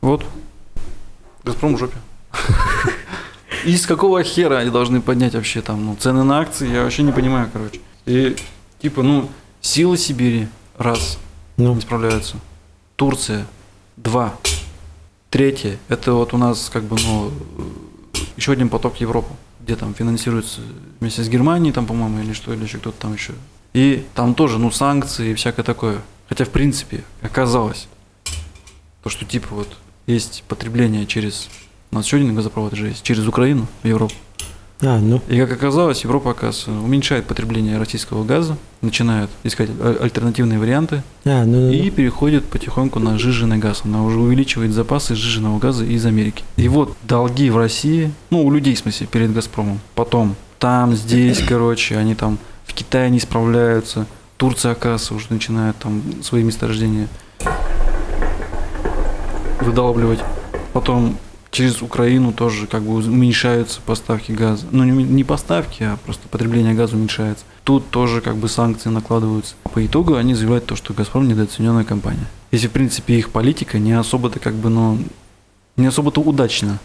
Вот. 0.00 0.24
Газпром 1.44 1.76
в 1.76 1.78
жопе. 1.78 1.96
И 3.64 3.76
с 3.76 3.86
какого 3.86 4.22
хера 4.22 4.58
они 4.58 4.70
должны 4.70 5.00
поднять 5.00 5.34
вообще 5.34 5.60
там 5.60 5.84
ну, 5.84 5.96
цены 5.96 6.22
на 6.22 6.40
акции, 6.40 6.70
я 6.70 6.84
вообще 6.84 7.02
не 7.02 7.12
понимаю, 7.12 7.50
короче. 7.52 7.80
И 8.06 8.36
типа, 8.80 9.02
ну, 9.02 9.28
сила 9.60 9.96
Сибири, 9.96 10.48
раз, 10.76 11.18
Ну, 11.56 11.74
не 11.74 11.80
справляются. 11.80 12.36
Турция, 12.96 13.46
два. 13.96 14.34
Третье, 15.30 15.78
это 15.88 16.12
вот 16.14 16.32
у 16.32 16.38
нас 16.38 16.70
как 16.72 16.84
бы, 16.84 16.96
ну, 17.04 17.30
еще 18.36 18.52
один 18.52 18.68
поток 18.68 18.96
в 18.96 19.00
Европу, 19.00 19.36
где 19.60 19.76
там 19.76 19.94
финансируется 19.94 20.60
вместе 21.00 21.22
с 21.22 21.28
Германией, 21.28 21.72
там, 21.72 21.86
по-моему, 21.86 22.20
или 22.22 22.32
что, 22.32 22.54
или 22.54 22.64
еще 22.64 22.78
кто-то 22.78 23.00
там 23.00 23.12
еще. 23.12 23.34
И 23.78 24.04
там 24.16 24.34
тоже, 24.34 24.58
ну, 24.58 24.72
санкции 24.72 25.30
и 25.30 25.34
всякое 25.34 25.62
такое. 25.62 25.98
Хотя, 26.28 26.44
в 26.44 26.48
принципе, 26.48 27.04
оказалось, 27.22 27.86
то, 29.04 29.08
что 29.08 29.24
типа 29.24 29.54
вот 29.54 29.68
есть 30.08 30.42
потребление 30.48 31.06
через... 31.06 31.48
У 31.92 31.94
нас 31.94 32.04
еще 32.06 32.16
один 32.16 32.34
газопровод 32.34 32.74
же 32.74 32.88
есть, 32.88 33.04
через 33.04 33.24
Украину 33.28 33.68
в 33.84 33.86
Европу. 33.86 34.14
а, 34.82 34.98
ну, 34.98 35.22
И 35.28 35.38
как 35.38 35.52
оказалось, 35.52 36.02
Европа, 36.02 36.32
оказывается, 36.32 36.72
уменьшает 36.72 37.26
потребление 37.26 37.78
российского 37.78 38.24
газа, 38.24 38.56
начинает 38.80 39.30
искать 39.44 39.70
а- 39.78 39.98
альтернативные 40.02 40.58
варианты, 40.58 41.04
а, 41.24 41.44
ну, 41.44 41.68
ну, 41.68 41.70
и 41.70 41.88
переходит 41.90 42.46
потихоньку 42.46 42.98
на 42.98 43.16
сжиженный 43.16 43.58
газ. 43.58 43.82
Она 43.84 44.02
уже 44.02 44.18
увеличивает 44.18 44.72
запасы 44.72 45.14
сжиженного 45.14 45.60
газа 45.60 45.84
из 45.84 46.04
Америки. 46.04 46.42
И 46.56 46.66
вот 46.66 46.96
долги 47.04 47.48
в 47.48 47.56
России, 47.56 48.10
ну, 48.30 48.44
у 48.44 48.50
людей, 48.50 48.74
в 48.74 48.80
смысле, 48.80 49.06
перед 49.06 49.32
Газпромом. 49.32 49.78
Потом 49.94 50.34
там, 50.58 50.96
здесь, 50.96 51.40
короче, 51.48 51.96
они 51.96 52.16
там 52.16 52.38
в 52.68 52.74
Китае 52.74 53.10
не 53.10 53.18
справляются. 53.18 54.06
Турция, 54.36 54.72
оказывается, 54.72 55.14
уже 55.14 55.26
начинает 55.30 55.76
там 55.78 56.02
свои 56.22 56.44
месторождения 56.44 57.08
выдалбливать. 59.60 60.20
Потом 60.72 61.16
через 61.50 61.82
Украину 61.82 62.32
тоже 62.32 62.66
как 62.66 62.82
бы 62.82 62.96
уменьшаются 62.96 63.80
поставки 63.84 64.32
газа. 64.32 64.66
Ну, 64.70 64.84
не, 64.84 65.02
не 65.02 65.24
поставки, 65.24 65.82
а 65.82 65.98
просто 66.04 66.28
потребление 66.28 66.74
газа 66.74 66.94
уменьшается. 66.94 67.44
Тут 67.64 67.90
тоже 67.90 68.20
как 68.20 68.36
бы 68.36 68.48
санкции 68.48 68.90
накладываются. 68.90 69.54
По 69.72 69.84
итогу 69.84 70.14
они 70.14 70.34
заявляют 70.34 70.66
то, 70.66 70.76
что 70.76 70.94
«Газпром» 70.94 71.26
недооцененная 71.26 71.84
компания. 71.84 72.26
Если, 72.52 72.68
в 72.68 72.72
принципе, 72.72 73.14
их 73.14 73.30
политика 73.30 73.78
не 73.78 73.92
особо-то 73.92 74.38
как 74.38 74.54
бы, 74.54 74.68
ну, 74.68 74.98
не 75.76 75.86
особо-то 75.86 76.20
удачна, 76.20 76.78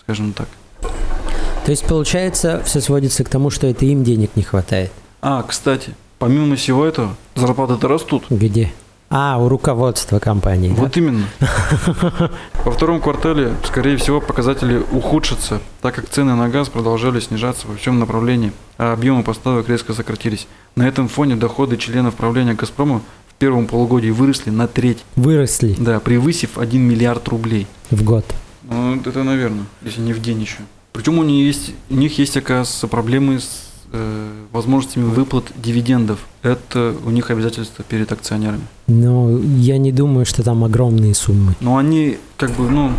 скажем 0.00 0.32
так. 0.32 0.48
то 0.80 1.70
есть, 1.70 1.84
получается, 1.86 2.62
все 2.64 2.80
сводится 2.80 3.24
к 3.24 3.28
тому, 3.28 3.50
что 3.50 3.66
это 3.66 3.84
им 3.84 4.04
денег 4.04 4.30
не 4.36 4.42
хватает. 4.42 4.92
А, 5.28 5.42
кстати, 5.42 5.92
помимо 6.20 6.54
всего 6.54 6.86
этого, 6.86 7.16
зарплаты-то 7.34 7.88
растут. 7.88 8.22
Где? 8.30 8.72
А, 9.10 9.38
у 9.42 9.48
руководства 9.48 10.20
компании. 10.20 10.68
да? 10.68 10.76
Вот 10.76 10.96
именно. 10.96 11.26
Во 12.64 12.70
втором 12.70 13.00
квартале, 13.00 13.52
скорее 13.64 13.96
всего, 13.96 14.20
показатели 14.20 14.84
ухудшатся, 14.92 15.60
так 15.82 15.96
как 15.96 16.08
цены 16.08 16.36
на 16.36 16.48
газ 16.48 16.68
продолжали 16.68 17.18
снижаться 17.18 17.66
во 17.66 17.74
всем 17.74 17.98
направлении, 17.98 18.52
а 18.78 18.92
объемы 18.92 19.24
поставок 19.24 19.68
резко 19.68 19.94
сократились. 19.94 20.46
На 20.76 20.86
этом 20.86 21.08
фоне 21.08 21.34
доходы 21.34 21.76
членов 21.76 22.14
правления 22.14 22.54
«Газпрома» 22.54 23.02
в 23.26 23.34
первом 23.34 23.66
полугодии 23.66 24.10
выросли 24.10 24.50
на 24.50 24.68
треть, 24.68 25.04
Выросли 25.16 25.74
да, 25.76 25.98
превысив 25.98 26.56
1 26.56 26.80
миллиард 26.80 27.26
рублей. 27.26 27.66
в 27.90 28.04
год. 28.04 28.24
Ну, 28.62 28.94
это, 28.94 29.24
наверное, 29.24 29.64
если 29.82 30.02
не 30.02 30.12
в 30.12 30.22
день 30.22 30.42
еще. 30.42 30.58
Причем 30.92 31.18
у 31.18 31.24
них 31.24 31.44
есть, 31.44 31.72
у 31.90 31.96
них 31.96 32.16
есть, 32.16 32.36
оказывается, 32.36 32.86
проблемы 32.86 33.40
с 33.40 33.65
э, 33.92 34.30
возможностями 34.52 35.04
выплат 35.04 35.44
дивидендов. 35.56 36.20
Это 36.42 36.94
у 37.04 37.10
них 37.10 37.30
обязательства 37.30 37.84
перед 37.88 38.12
акционерами. 38.12 38.62
Но 38.86 39.38
я 39.38 39.78
не 39.78 39.92
думаю, 39.92 40.26
что 40.26 40.42
там 40.42 40.64
огромные 40.64 41.14
суммы. 41.14 41.54
Но 41.60 41.76
они, 41.76 42.18
как 42.36 42.50
бы, 42.52 42.68
ну, 42.70 42.92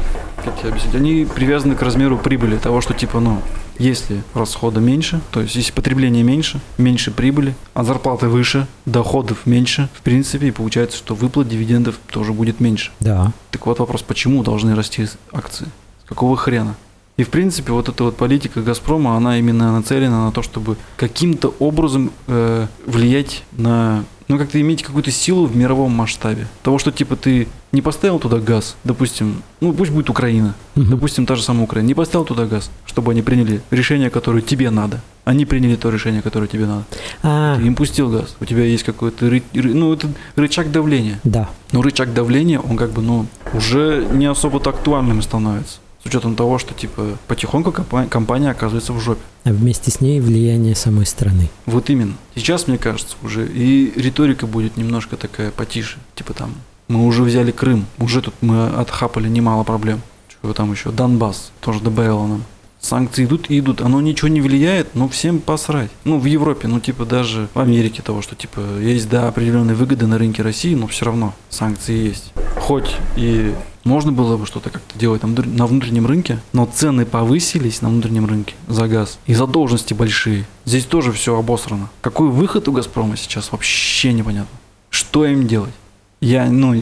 как 0.43 0.59
тебе 0.59 0.69
объяснить, 0.69 0.95
они 0.95 1.25
привязаны 1.25 1.75
к 1.75 1.81
размеру 1.81 2.17
прибыли, 2.17 2.57
того, 2.57 2.81
что, 2.81 2.93
типа, 2.93 3.19
ну, 3.19 3.41
если 3.79 4.23
расхода 4.33 4.79
меньше, 4.79 5.21
то 5.31 5.41
есть 5.41 5.55
если 5.55 5.71
потребление 5.71 6.23
меньше, 6.23 6.59
меньше 6.77 7.11
прибыли, 7.11 7.55
а 7.73 7.83
зарплаты 7.83 8.27
выше, 8.27 8.67
доходов 8.85 9.45
меньше, 9.45 9.89
в 9.93 10.01
принципе, 10.01 10.47
и 10.47 10.51
получается, 10.51 10.97
что 10.97 11.15
выплат 11.15 11.47
дивидендов 11.47 11.99
тоже 12.09 12.33
будет 12.33 12.59
меньше. 12.59 12.91
Да. 12.99 13.33
Так 13.51 13.65
вот 13.65 13.79
вопрос, 13.79 14.01
почему 14.01 14.43
должны 14.43 14.75
расти 14.75 15.07
акции? 15.31 15.67
С 16.03 16.09
какого 16.09 16.35
хрена? 16.35 16.75
И 17.17 17.23
в 17.23 17.29
принципе 17.29 17.71
вот 17.71 17.89
эта 17.89 18.03
вот 18.03 18.15
политика 18.15 18.61
Газпрома, 18.61 19.17
она 19.17 19.39
именно 19.39 19.71
нацелена 19.73 20.25
на 20.25 20.31
то, 20.31 20.43
чтобы 20.43 20.77
каким-то 20.97 21.53
образом 21.57 22.11
э, 22.27 22.67
влиять 22.85 23.43
на, 23.53 24.03
ну 24.27 24.37
как-то 24.37 24.61
иметь 24.61 24.83
какую-то 24.83 25.09
силу 25.09 25.47
в 25.47 25.55
мировом 25.55 25.91
масштабе. 25.93 26.45
Того, 26.61 26.77
что 26.77 26.91
типа 26.91 27.15
ты 27.15 27.47
не 27.71 27.81
поставил 27.81 28.19
туда 28.19 28.37
газ, 28.37 28.75
допустим, 28.83 29.41
ну 29.61 29.73
пусть 29.73 29.91
будет 29.91 30.11
Украина, 30.11 30.53
Мгм. 30.75 30.91
допустим, 30.91 31.25
та 31.25 31.35
же 31.35 31.41
самая 31.41 31.63
Украина, 31.63 31.87
не 31.87 31.95
поставил 31.95 32.23
туда 32.23 32.45
газ, 32.45 32.69
чтобы 32.85 33.11
они 33.13 33.23
приняли 33.23 33.61
решение, 33.71 34.11
которое 34.11 34.41
тебе 34.41 34.69
надо. 34.69 35.01
Они 35.25 35.45
приняли 35.45 35.75
то 35.75 35.89
решение, 35.89 36.21
которое 36.21 36.47
тебе 36.47 36.67
надо. 36.67 36.83
А, 37.23 37.57
Ты 37.57 37.63
им 37.65 37.73
пустил 37.75 38.09
газ, 38.11 38.35
у 38.39 38.45
тебя 38.45 38.63
есть 38.63 38.83
какой-то, 38.83 39.25
ры- 39.25 39.41
ры- 39.55 39.73
ну 39.73 39.91
это 39.91 40.07
рычаг 40.35 40.71
давления. 40.71 41.19
да. 41.23 41.49
Но 41.71 41.81
рычаг 41.81 42.13
давления, 42.13 42.59
он 42.59 42.77
как 42.77 42.91
бы, 42.91 43.01
ну, 43.01 43.25
уже 43.53 44.07
не 44.13 44.27
особо-то 44.27 44.69
актуальным 44.69 45.21
становится. 45.23 45.79
Учетом 46.07 46.35
того, 46.37 46.57
что, 46.57 46.73
типа, 46.73 47.17
потихоньку 47.27 47.71
компа- 47.73 48.07
компания 48.07 48.49
оказывается 48.49 48.93
в 48.93 48.99
жопе. 49.01 49.19
А 49.43 49.49
вместе 49.49 49.91
с 49.91 49.99
ней 49.99 50.21
влияние 50.21 50.73
самой 50.73 51.05
страны. 51.05 51.49
Вот 51.65 51.89
именно. 51.89 52.13
Сейчас, 52.33 52.67
мне 52.67 52.77
кажется, 52.77 53.17
уже 53.23 53.45
и 53.45 53.91
риторика 53.99 54.47
будет 54.47 54.77
немножко 54.77 55.17
такая 55.17 55.51
потише. 55.51 55.97
Типа 56.15 56.33
там, 56.33 56.53
мы 56.87 57.05
уже 57.05 57.23
взяли 57.23 57.51
Крым, 57.51 57.85
уже 57.99 58.21
тут 58.21 58.35
мы 58.39 58.67
отхапали 58.67 59.27
немало 59.27 59.65
проблем. 59.65 60.01
Чего 60.29 60.53
там 60.53 60.71
еще? 60.71 60.91
Донбасс 60.91 61.51
тоже 61.59 61.81
добавило 61.81 62.25
нам. 62.25 62.43
Санкции 62.79 63.25
идут 63.25 63.49
и 63.49 63.59
идут. 63.59 63.81
Оно 63.81 63.99
ничего 63.99 64.29
не 64.29 64.39
влияет, 64.39 64.95
но 64.95 65.09
всем 65.09 65.39
посрать. 65.39 65.91
Ну, 66.05 66.19
в 66.19 66.25
Европе, 66.25 66.69
ну, 66.69 66.79
типа, 66.79 67.03
даже 67.05 67.49
в 67.53 67.59
Америке 67.59 68.01
того, 68.01 68.21
что, 68.21 68.35
типа, 68.35 68.61
есть, 68.79 69.09
да, 69.09 69.27
определенные 69.27 69.75
выгоды 69.75 70.07
на 70.07 70.17
рынке 70.17 70.41
России, 70.41 70.73
но 70.73 70.87
все 70.87 71.03
равно 71.03 71.33
санкции 71.49 71.97
есть. 72.07 72.31
Хоть 72.67 72.97
и 73.15 73.55
можно 73.85 74.11
было 74.11 74.35
бы 74.35 74.45
что-то 74.45 74.69
как-то 74.69 74.99
делать 74.99 75.23
на 75.23 75.67
внутреннем 75.67 76.05
рынке, 76.05 76.39
но 76.51 76.65
цены 76.65 77.05
повысились 77.05 77.81
на 77.81 77.87
внутреннем 77.87 78.25
рынке 78.25 78.55
за 78.67 78.89
газ. 78.89 79.19
И 79.25 79.33
задолженности 79.33 79.93
большие. 79.93 80.43
Здесь 80.65 80.83
тоже 80.83 81.13
все 81.13 81.39
обосрано. 81.39 81.87
Какой 82.01 82.27
выход 82.27 82.67
у 82.67 82.73
Газпрома 82.73 83.15
сейчас, 83.15 83.53
вообще 83.53 84.11
непонятно. 84.11 84.53
Что 84.89 85.25
им 85.25 85.47
делать? 85.47 85.71
Я, 86.19 86.49
ну, 86.51 86.75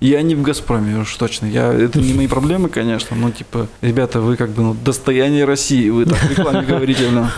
я 0.00 0.22
не 0.22 0.34
в 0.34 0.42
«Газпроме», 0.42 0.98
уж 0.98 1.14
точно. 1.14 1.46
Я, 1.46 1.72
это 1.72 2.00
не 2.00 2.12
мои 2.12 2.26
проблемы, 2.26 2.68
конечно, 2.68 3.16
но, 3.16 3.30
типа, 3.30 3.68
ребята, 3.82 4.20
вы 4.20 4.36
как 4.36 4.50
бы 4.50 4.62
ну, 4.62 4.74
достояние 4.74 5.44
России, 5.44 5.90
вы 5.90 6.06
так 6.06 6.18
в 6.18 6.28
рекламе 6.28 6.66
говорите, 6.66 7.08
блин. 7.08 7.28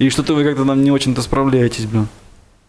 И 0.00 0.10
что-то 0.10 0.34
вы 0.34 0.42
как-то 0.42 0.64
нам 0.64 0.82
не 0.82 0.90
очень-то 0.90 1.22
справляетесь, 1.22 1.86
блин. 1.86 2.08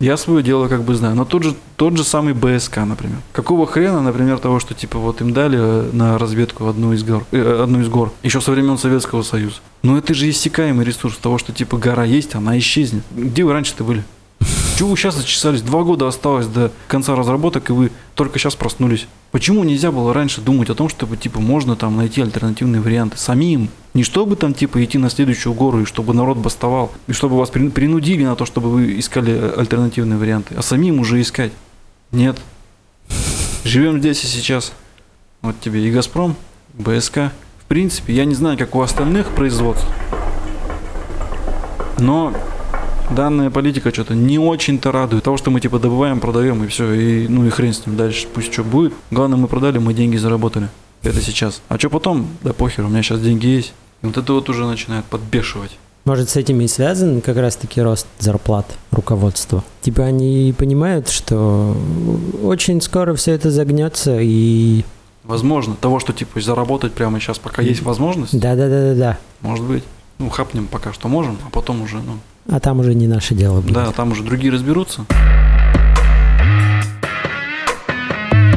Я 0.03 0.17
свое 0.17 0.43
дело 0.43 0.67
как 0.67 0.83
бы 0.83 0.95
знаю. 0.95 1.15
Но 1.15 1.23
тот 1.23 1.43
же, 1.43 1.55
тот 1.77 1.95
же 1.95 2.03
самый 2.03 2.33
БСК, 2.33 2.79
например. 2.79 3.19
Какого 3.31 3.65
хрена, 3.65 4.01
например, 4.01 4.37
того, 4.37 4.59
что 4.59 4.73
типа 4.73 4.99
вот 4.99 5.21
им 5.21 5.31
дали 5.31 5.57
э, 5.57 5.89
на 5.93 6.17
разведку 6.17 6.67
одну 6.67 6.91
из 6.91 7.05
гор, 7.05 7.25
э, 7.31 7.61
одну 7.63 7.79
из 7.79 7.87
гор, 7.87 8.11
еще 8.21 8.41
со 8.41 8.51
времен 8.51 8.77
Советского 8.77 9.21
Союза. 9.21 9.55
Но 9.81 9.97
это 9.97 10.13
же 10.13 10.29
иссякаемый 10.29 10.85
ресурс 10.85 11.15
того, 11.15 11.37
что 11.37 11.53
типа 11.53 11.77
гора 11.77 12.03
есть, 12.03 12.35
она 12.35 12.59
исчезнет. 12.59 13.03
Где 13.15 13.45
вы 13.45 13.53
раньше-то 13.53 13.85
были? 13.85 14.03
Вы 14.83 14.97
сейчас 14.97 15.15
зачесались? 15.15 15.61
Два 15.61 15.83
года 15.83 16.07
осталось 16.07 16.47
до 16.47 16.71
конца 16.87 17.15
разработок, 17.15 17.69
и 17.69 17.73
вы 17.73 17.91
только 18.15 18.37
сейчас 18.37 18.55
проснулись. 18.55 19.07
Почему 19.31 19.63
нельзя 19.63 19.91
было 19.91 20.13
раньше 20.13 20.41
думать 20.41 20.69
о 20.69 20.75
том, 20.75 20.89
чтобы 20.89 21.17
типа 21.17 21.39
можно 21.39 21.75
там 21.75 21.95
найти 21.95 22.21
альтернативные 22.21 22.81
варианты 22.81 23.17
самим? 23.17 23.69
Не 23.93 24.03
чтобы 24.03 24.35
там 24.35 24.53
типа 24.53 24.83
идти 24.83 24.97
на 24.97 25.09
следующую 25.09 25.53
гору, 25.53 25.81
и 25.81 25.85
чтобы 25.85 26.13
народ 26.13 26.37
бастовал, 26.37 26.91
и 27.07 27.13
чтобы 27.13 27.37
вас 27.37 27.49
принудили 27.49 28.23
на 28.23 28.35
то, 28.35 28.45
чтобы 28.45 28.69
вы 28.69 28.99
искали 28.99 29.33
э, 29.33 29.53
альтернативные 29.57 30.19
варианты, 30.19 30.53
а 30.55 30.61
самим 30.61 30.99
уже 30.99 31.21
искать. 31.21 31.51
Нет. 32.11 32.37
Живем 33.63 33.99
здесь 33.99 34.23
и 34.23 34.27
сейчас. 34.27 34.73
Вот 35.41 35.59
тебе 35.61 35.87
и 35.87 35.91
Газпром, 35.91 36.35
БСК. 36.73 37.31
В 37.59 37.65
принципе, 37.67 38.13
я 38.13 38.25
не 38.25 38.35
знаю, 38.35 38.57
как 38.57 38.75
у 38.75 38.81
остальных 38.81 39.29
производств, 39.29 39.87
но 41.97 42.33
данная 43.11 43.49
политика 43.49 43.93
что-то 43.93 44.15
не 44.15 44.39
очень-то 44.39 44.91
радует. 44.91 45.23
Того, 45.23 45.37
что 45.37 45.51
мы 45.51 45.59
типа 45.59 45.79
добываем, 45.79 46.19
продаем 46.19 46.63
и 46.63 46.67
все, 46.67 46.93
и 46.93 47.27
ну 47.27 47.45
и 47.45 47.49
хрен 47.49 47.73
с 47.73 47.85
ним 47.85 47.97
дальше, 47.97 48.27
пусть 48.33 48.53
что 48.53 48.63
будет. 48.63 48.93
Главное, 49.11 49.37
мы 49.37 49.47
продали, 49.47 49.77
мы 49.77 49.93
деньги 49.93 50.17
заработали. 50.17 50.69
Это 51.03 51.21
сейчас. 51.21 51.61
А 51.67 51.77
что 51.77 51.89
потом? 51.89 52.27
Да 52.43 52.53
похер, 52.53 52.85
у 52.85 52.89
меня 52.89 53.03
сейчас 53.03 53.19
деньги 53.21 53.47
есть. 53.47 53.73
И 54.01 54.05
вот 54.05 54.17
это 54.17 54.33
вот 54.33 54.49
уже 54.49 54.65
начинает 54.65 55.05
подбешивать. 55.05 55.77
Может, 56.05 56.29
с 56.29 56.35
этим 56.35 56.59
и 56.59 56.67
связан 56.67 57.21
как 57.21 57.37
раз-таки 57.37 57.81
рост 57.81 58.07
зарплат 58.19 58.65
руководства? 58.91 59.63
Типа 59.81 60.03
они 60.03 60.53
понимают, 60.57 61.07
что 61.07 61.77
очень 62.43 62.81
скоро 62.81 63.15
все 63.15 63.31
это 63.31 63.51
загнется 63.51 64.19
и... 64.19 64.83
Возможно. 65.23 65.75
Того, 65.79 65.99
что 65.99 66.11
типа 66.11 66.41
заработать 66.41 66.91
прямо 66.91 67.21
сейчас, 67.21 67.39
пока 67.39 67.61
есть 67.61 67.81
возможность. 67.81 68.37
Да-да-да-да-да. 68.37 69.17
Может 69.39 69.65
быть. 69.65 69.83
Ну, 70.19 70.29
хапнем 70.29 70.67
пока 70.67 70.91
что 70.91 71.07
можем, 71.07 71.37
а 71.47 71.49
потом 71.49 71.81
уже, 71.81 71.97
ну, 71.97 72.17
а 72.47 72.59
там 72.59 72.79
уже 72.79 72.93
не 72.93 73.07
наше 73.07 73.35
дело 73.35 73.61
будет. 73.61 73.73
Да, 73.73 73.91
там 73.91 74.11
уже 74.11 74.23
другие 74.23 74.51
разберутся. 74.51 75.05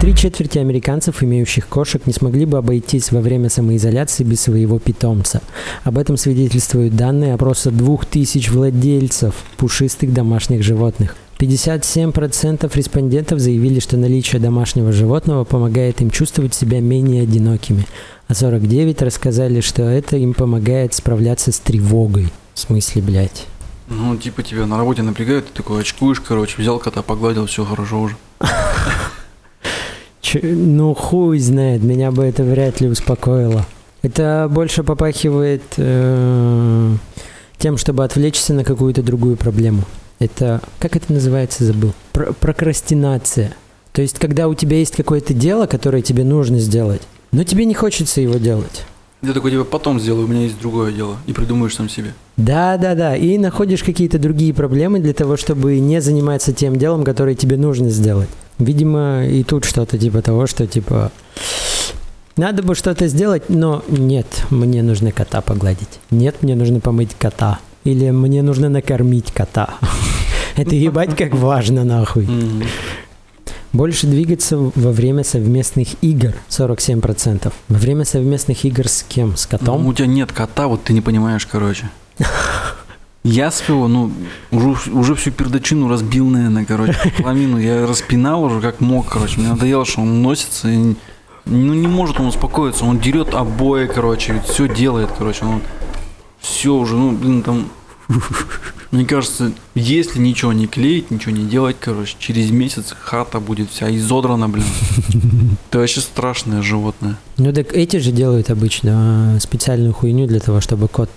Три 0.01 0.15
четверти 0.15 0.59
американцев, 0.59 1.23
имеющих 1.23 1.67
кошек, 1.67 2.07
не 2.07 2.13
смогли 2.13 2.45
бы 2.45 2.59
обойтись 2.59 3.11
во 3.11 3.21
время 3.21 3.49
самоизоляции 3.49 4.23
без 4.23 4.41
своего 4.41 4.79
питомца. 4.79 5.41
Об 5.83 5.99
этом 5.99 6.17
свидетельствуют 6.17 6.95
данные 6.95 7.35
опроса 7.35 7.73
2000 7.73 8.51
владельцев 8.51 9.35
пушистых 9.57 10.13
домашних 10.13 10.63
животных. 10.63 11.17
57% 11.41 12.71
респондентов 12.75 13.41
заявили, 13.41 13.81
что 13.81 13.97
наличие 13.97 14.41
домашнего 14.41 14.93
животного 14.93 15.45
помогает 15.45 16.01
им 16.01 16.11
чувствовать 16.11 16.55
себя 16.55 16.81
менее 16.81 17.25
одинокими, 17.25 17.85
а 18.29 18.33
49% 18.33 19.05
рассказали, 19.05 19.61
что 19.61 19.83
это 19.83 20.17
им 20.17 20.35
помогает 20.35 20.95
справляться 20.95 21.53
с 21.53 21.59
тревогой. 21.59 22.29
В 22.55 22.61
смысле, 22.61 23.03
блядь? 23.03 23.47
Ну, 23.89 24.17
типа 24.17 24.43
тебя 24.43 24.67
на 24.67 24.77
работе 24.77 25.03
напрягают, 25.03 25.47
ты 25.47 25.53
такой 25.53 25.81
очкуешь, 25.83 26.21
короче, 26.21 26.57
взял 26.59 26.79
кота, 26.79 27.03
погладил, 27.03 27.47
все 27.47 27.65
хорошо 27.65 28.01
уже. 28.01 28.17
Ну, 30.43 30.93
хуй 30.95 31.39
знает, 31.39 31.83
меня 31.83 32.11
бы 32.11 32.25
это 32.25 32.43
вряд 32.43 32.81
ли 32.81 32.89
успокоило. 32.89 33.65
Это 34.03 34.49
больше 34.51 34.83
попахивает 34.83 35.63
э, 35.77 36.95
тем, 37.59 37.77
чтобы 37.77 38.05
отвлечься 38.05 38.53
на 38.53 38.65
какую-то 38.65 39.03
другую 39.03 39.37
проблему. 39.37 39.85
Это, 40.19 40.61
как 40.79 40.97
это 40.97 41.13
называется, 41.13 41.65
забыл? 41.65 41.93
Про 42.13 42.33
прокрастинация. 42.33 43.55
То 43.93 44.03
есть, 44.03 44.19
когда 44.19 44.49
у 44.49 44.55
тебя 44.55 44.79
есть 44.79 44.97
какое-то 44.97 45.33
дело, 45.33 45.67
которое 45.67 46.03
тебе 46.03 46.25
нужно 46.25 46.59
сделать, 46.59 47.03
но 47.33 47.45
тебе 47.45 47.65
не 47.65 47.75
хочется 47.75 48.21
его 48.21 48.35
делать. 48.35 48.85
Я 49.23 49.33
такой, 49.33 49.51
типа, 49.51 49.65
потом 49.65 49.99
сделаю, 49.99 50.27
у 50.27 50.29
меня 50.29 50.43
есть 50.43 50.61
другое 50.61 50.93
дело. 50.93 51.17
И 51.27 51.33
придумаешь 51.33 51.75
сам 51.75 51.89
себе. 51.89 52.15
Да, 52.37 52.77
да, 52.77 52.95
да. 52.95 53.17
И 53.17 53.39
находишь 53.39 53.83
какие-то 53.83 54.19
другие 54.19 54.53
проблемы 54.53 54.99
для 55.01 55.15
того, 55.15 55.37
чтобы 55.37 55.79
не 55.79 56.01
заниматься 56.01 56.53
тем 56.53 56.77
делом, 56.77 57.03
которое 57.05 57.35
тебе 57.35 57.57
нужно 57.57 57.89
сделать. 57.91 58.29
Видимо, 58.59 59.27
и 59.27 59.43
тут 59.43 59.65
что-то 59.65 59.99
типа 59.99 60.23
того, 60.23 60.47
что 60.47 60.67
типа 60.67 61.11
надо 62.37 62.63
бы 62.63 62.75
что-то 62.75 63.09
сделать, 63.09 63.45
но 63.49 63.83
нет, 63.89 64.27
мне 64.51 64.83
нужно 64.83 65.11
кота 65.11 65.41
погладить. 65.41 66.01
Нет, 66.11 66.43
мне 66.43 66.55
нужно 66.55 66.81
помыть 66.81 67.15
кота. 67.19 67.61
Или 67.85 68.11
мне 68.11 68.43
нужно 68.43 68.69
накормить 68.69 69.33
кота. 69.33 69.71
Это 70.57 70.75
ебать 70.75 71.17
как 71.17 71.35
важно 71.35 71.85
нахуй. 71.85 72.29
Больше 73.77 74.07
двигаться 74.07 74.57
во 74.57 74.91
время 74.91 75.23
совместных 75.23 76.03
игр 76.03 76.33
47%. 76.49 77.53
Во 77.69 77.79
время 77.79 78.07
совместных 78.07 78.65
игр 78.65 78.89
с 78.89 79.03
кем? 79.03 79.37
С 79.37 79.45
котом? 79.45 79.83
Ну, 79.83 79.91
у 79.91 79.93
тебя 79.93 80.07
нет 80.07 80.33
кота, 80.33 80.67
вот 80.67 80.85
ты 80.85 80.95
не 80.95 81.03
понимаешь, 81.03 81.45
короче. 81.45 81.91
Я 83.23 83.51
своего, 83.51 83.87
ну, 83.87 84.11
уже, 84.51 84.91
уже 84.93 85.15
всю 85.15 85.31
пердачину 85.31 85.89
разбил, 85.89 86.27
наверное, 86.27 86.65
короче, 86.65 86.97
половину. 87.19 87.59
Я 87.59 87.87
распинал 87.87 88.45
уже 88.45 88.63
как 88.63 88.81
мог, 88.81 89.11
короче. 89.11 89.41
Мне 89.41 89.51
надоело, 89.51 89.85
что 89.85 90.01
он 90.01 90.23
носится 90.23 90.71
и 90.71 90.95
ну, 91.45 91.75
не 91.75 91.87
может 91.87 92.19
он 92.19 92.29
успокоиться. 92.29 92.87
Он 92.87 92.99
дерет 92.99 93.35
обои, 93.35 93.89
короче, 93.89 94.43
все 94.49 94.75
делает, 94.75 95.11
короче. 95.19 95.45
Он 95.45 95.61
все 96.41 96.73
уже, 96.73 96.97
ну, 96.97 97.13
блин, 97.13 97.43
там 97.43 97.69
мне 98.91 99.05
кажется, 99.05 99.53
если 99.75 100.19
ничего 100.21 100.53
не 100.53 100.67
клеить, 100.67 101.11
ничего 101.11 101.33
не 101.33 101.45
делать, 101.45 101.77
короче, 101.81 102.17
через 102.19 102.51
месяц 102.51 102.95
хата 102.99 103.41
будет 103.41 103.71
вся 103.71 103.95
изодрана, 103.95 104.49
блин. 104.49 104.67
Это 105.71 105.79
вообще 105.79 106.01
страшное 106.01 106.63
животное. 106.63 107.17
Ну 107.37 107.53
так 107.53 107.73
эти 107.75 107.97
же 107.99 108.13
делают 108.13 108.51
обычно 108.51 109.37
а, 109.37 109.41
специальную 109.41 109.93
хуйню 109.93 110.27
для 110.27 110.41
того, 110.41 110.61
чтобы 110.61 110.89
кот 110.89 111.11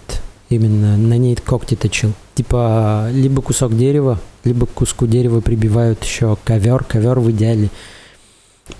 именно 0.49 0.97
на 0.97 1.17
ней 1.17 1.35
когти 1.35 1.75
точил. 1.75 2.13
Типа 2.35 3.09
либо 3.11 3.41
кусок 3.41 3.77
дерева, 3.77 4.19
либо 4.43 4.65
к 4.65 4.71
куску 4.71 5.05
дерева 5.07 5.41
прибивают 5.41 6.03
еще 6.03 6.37
ковер, 6.43 6.83
ковер 6.83 7.19
в 7.19 7.29
идеале 7.31 7.69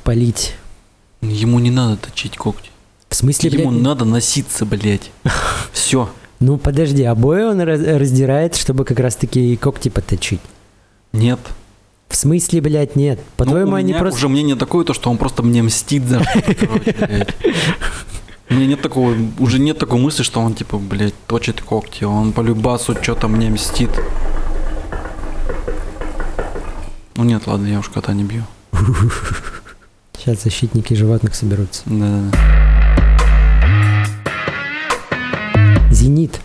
полить. 0.03 0.55
Ему 1.21 1.59
не 1.59 1.69
надо 1.69 1.97
точить 1.97 2.37
когти. 2.37 2.69
В 3.09 3.15
смысле, 3.15 3.49
Ему 3.49 3.71
блядь? 3.71 3.81
надо 3.81 4.05
носиться, 4.05 4.65
блядь. 4.65 5.11
Все. 5.73 6.09
Ну 6.39 6.57
подожди, 6.57 7.03
обои 7.03 7.43
он 7.43 7.61
раздирает, 7.61 8.55
чтобы 8.55 8.85
как 8.85 8.99
раз 8.99 9.15
таки 9.15 9.57
когти 9.57 9.89
поточить. 9.89 10.39
Нет. 11.11 11.39
В 12.07 12.15
смысле, 12.15 12.61
блядь, 12.61 12.95
нет? 12.95 13.19
По-твоему, 13.37 13.71
ну, 13.71 13.77
они 13.77 13.93
просто... 13.93 14.17
уже 14.17 14.29
мнение 14.29 14.55
такое, 14.55 14.83
то, 14.83 14.93
что 14.93 15.09
он 15.11 15.17
просто 15.17 15.43
мне 15.43 15.61
мстит 15.61 16.03
за 16.05 16.23
что-то, 16.23 17.27
У 18.49 18.53
меня 18.55 18.65
нет 18.65 18.81
такого, 18.81 19.15
уже 19.37 19.59
нет 19.59 19.77
такой 19.77 19.99
мысли, 19.99 20.23
что 20.23 20.39
он, 20.41 20.55
типа, 20.55 20.79
блядь, 20.79 21.13
точит 21.27 21.61
когти. 21.61 22.03
Он 22.03 22.33
по 22.33 22.41
любасу 22.41 22.97
что-то 22.99 23.27
мне 23.27 23.49
мстит. 23.51 23.91
Ну 27.15 27.25
нет, 27.25 27.45
ладно, 27.45 27.67
я 27.67 27.79
уж 27.79 27.89
кота 27.89 28.13
не 28.13 28.23
бью. 28.23 28.43
Сейчас 30.17 30.43
защитники 30.43 30.95
животных 30.95 31.35
соберутся. 31.35 31.83
Да-да-да. 31.85 32.68
«Зенит». 35.99 36.39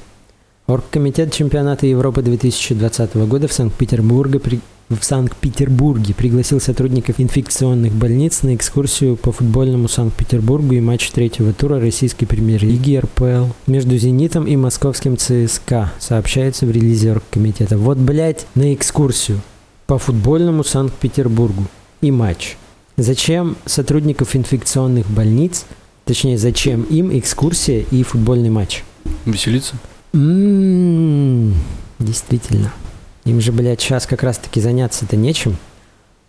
Оргкомитет 0.66 1.32
чемпионата 1.32 1.86
Европы 1.86 2.22
2020 2.22 3.14
года 3.28 3.46
в 3.46 3.52
Санкт-Петербурге 3.52 4.40
при... 4.40 4.58
в 4.88 5.00
Санкт-Петербурге 5.00 6.12
пригласил 6.12 6.60
сотрудников 6.60 7.20
инфекционных 7.20 7.92
больниц 7.92 8.42
на 8.42 8.56
экскурсию 8.56 9.14
по 9.14 9.30
футбольному 9.30 9.86
Санкт-Петербургу 9.86 10.74
и 10.74 10.80
матч 10.80 11.08
третьего 11.12 11.52
тура 11.52 11.78
российской 11.78 12.26
премьер-лиги 12.26 12.96
РПЛ 12.96 13.52
между 13.68 13.96
«Зенитом» 13.96 14.48
и 14.48 14.56
московским 14.56 15.16
ЦСКА, 15.16 15.92
сообщается 16.00 16.66
в 16.66 16.72
релизе 16.72 17.12
оргкомитета. 17.12 17.78
Вот, 17.78 17.96
блядь, 17.96 18.46
на 18.56 18.74
экскурсию 18.74 19.40
по 19.86 19.98
футбольному 19.98 20.64
Санкт-Петербургу 20.64 21.62
и 22.00 22.10
матч. 22.10 22.56
Зачем 22.96 23.56
сотрудников 23.66 24.34
инфекционных 24.34 25.08
больниц, 25.08 25.64
точнее, 26.06 26.38
зачем 26.38 26.82
им 26.82 27.16
экскурсия 27.16 27.84
и 27.92 28.02
футбольный 28.02 28.50
матч? 28.50 28.82
Веселиться? 29.24 29.74
М-м-м, 30.12 31.54
действительно. 31.98 32.72
Им 33.24 33.40
же, 33.40 33.52
блядь, 33.52 33.80
сейчас 33.80 34.06
как 34.06 34.22
раз-таки 34.22 34.60
заняться-то 34.60 35.16
нечем. 35.16 35.56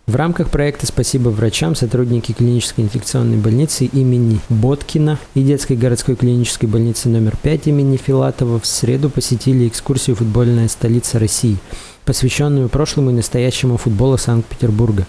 В 0.06 0.14
рамках 0.14 0.50
проекта 0.50 0.86
«Спасибо 0.86 1.30
врачам» 1.30 1.74
сотрудники 1.74 2.30
клинической 2.30 2.84
инфекционной 2.84 3.38
больницы 3.38 3.86
имени 3.86 4.38
Боткина 4.48 5.18
и 5.34 5.42
детской 5.42 5.76
городской 5.76 6.14
клинической 6.14 6.68
больницы 6.68 7.08
номер 7.08 7.36
5 7.42 7.66
имени 7.66 7.96
Филатова 7.96 8.60
в 8.60 8.66
среду 8.66 9.10
посетили 9.10 9.66
экскурсию 9.66 10.14
«Футбольная 10.14 10.68
столица 10.68 11.18
России», 11.18 11.58
посвященную 12.04 12.68
прошлому 12.68 13.10
и 13.10 13.14
настоящему 13.14 13.78
футболу 13.78 14.16
Санкт-Петербурга. 14.16 15.06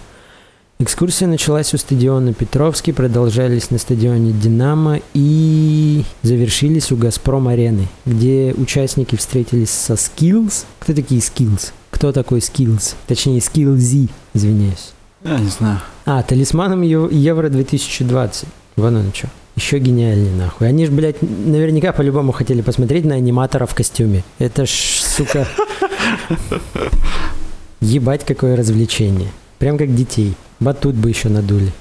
Экскурсия 0.80 1.26
началась 1.26 1.74
у 1.74 1.76
стадиона 1.76 2.32
Петровский, 2.32 2.92
продолжались 2.92 3.72
на 3.72 3.78
стадионе 3.78 4.30
«Динамо» 4.30 5.00
и 5.12 6.04
завершились 6.22 6.92
у 6.92 6.96
«Газпром-арены», 6.96 7.88
где 8.06 8.54
участники 8.56 9.16
встретились 9.16 9.70
со 9.70 9.94
«Skills». 9.94 10.66
Кто 10.78 10.94
такие 10.94 11.20
«Skills»? 11.20 11.72
Кто 11.90 12.12
такой 12.12 12.38
«Skills»? 12.38 12.94
Точнее, 13.08 13.40
«Skillz», 13.40 14.08
извиняюсь. 14.34 14.92
Я 15.24 15.40
не 15.40 15.48
знаю. 15.48 15.80
А, 16.04 16.22
талисманом 16.22 16.82
Ев- 16.82 17.10
Евро 17.10 17.48
2020. 17.48 18.46
Вон 18.76 18.94
он 18.94 19.12
что. 19.12 19.28
Еще 19.56 19.80
гениальнее, 19.80 20.32
нахуй. 20.32 20.68
Они 20.68 20.86
ж, 20.86 20.90
блядь, 20.90 21.20
наверняка 21.20 21.92
по-любому 21.92 22.30
хотели 22.30 22.60
посмотреть 22.60 23.04
на 23.04 23.16
аниматора 23.16 23.66
в 23.66 23.74
костюме. 23.74 24.22
Это 24.38 24.64
ж, 24.64 24.70
сука... 24.70 25.44
Ебать, 27.80 28.24
какое 28.24 28.54
развлечение. 28.54 29.32
Прям 29.58 29.76
как 29.76 29.92
детей. 29.92 30.36
Батут 30.60 30.94
бы 30.96 31.08
еще 31.08 31.28
надули. 31.28 31.72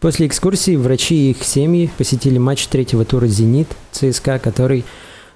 После 0.00 0.26
экскурсии 0.26 0.76
врачи 0.76 1.28
и 1.28 1.30
их 1.32 1.44
семьи 1.44 1.90
посетили 1.98 2.38
матч 2.38 2.66
третьего 2.68 3.04
тура 3.04 3.26
«Зенит» 3.26 3.68
ЦСКА, 3.92 4.38
который 4.38 4.84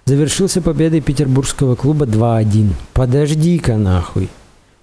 завершился 0.04 0.62
победой 0.62 1.00
петербургского 1.00 1.74
клуба 1.74 2.06
2-1. 2.06 2.72
Подожди-ка 2.92 3.76
нахуй. 3.76 4.30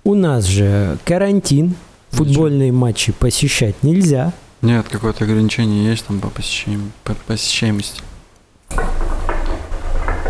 У 0.04 0.14
нас 0.16 0.46
же 0.46 0.98
карантин, 1.06 1.76
футбольные 2.10 2.72
матчи 2.72 3.12
посещать 3.12 3.82
нельзя. 3.84 4.34
Нет, 4.62 4.88
какое-то 4.90 5.24
ограничение 5.24 5.86
есть 5.90 6.06
там 6.06 6.20
по, 6.20 6.28
посещаем- 6.28 6.92
по 7.04 7.14
посещаемости. 7.14 8.02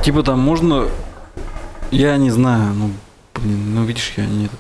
Типа 0.04 0.24
там 0.24 0.40
можно... 0.40 0.88
Я 1.92 2.16
не 2.18 2.32
знаю, 2.32 2.74
ну, 2.74 2.92
блин, 3.36 3.76
ну 3.76 3.84
видишь, 3.84 4.14
я 4.16 4.26
не, 4.26 4.46
этот, 4.46 4.60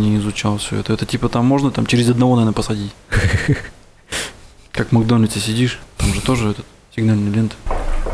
не 0.00 0.16
изучал 0.16 0.58
все 0.58 0.76
это. 0.76 0.92
Это 0.92 1.06
типа 1.06 1.28
там 1.28 1.44
можно 1.46 1.70
там 1.70 1.86
через 1.86 2.08
одного, 2.10 2.34
наверное, 2.36 2.54
посадить. 2.54 2.92
Как 4.72 4.88
в 4.88 4.92
Макдональдсе 4.92 5.40
сидишь, 5.40 5.78
там 5.96 6.12
же 6.14 6.20
тоже 6.20 6.50
этот 6.50 6.64
сигнальная 6.94 7.32
лента. 7.32 7.54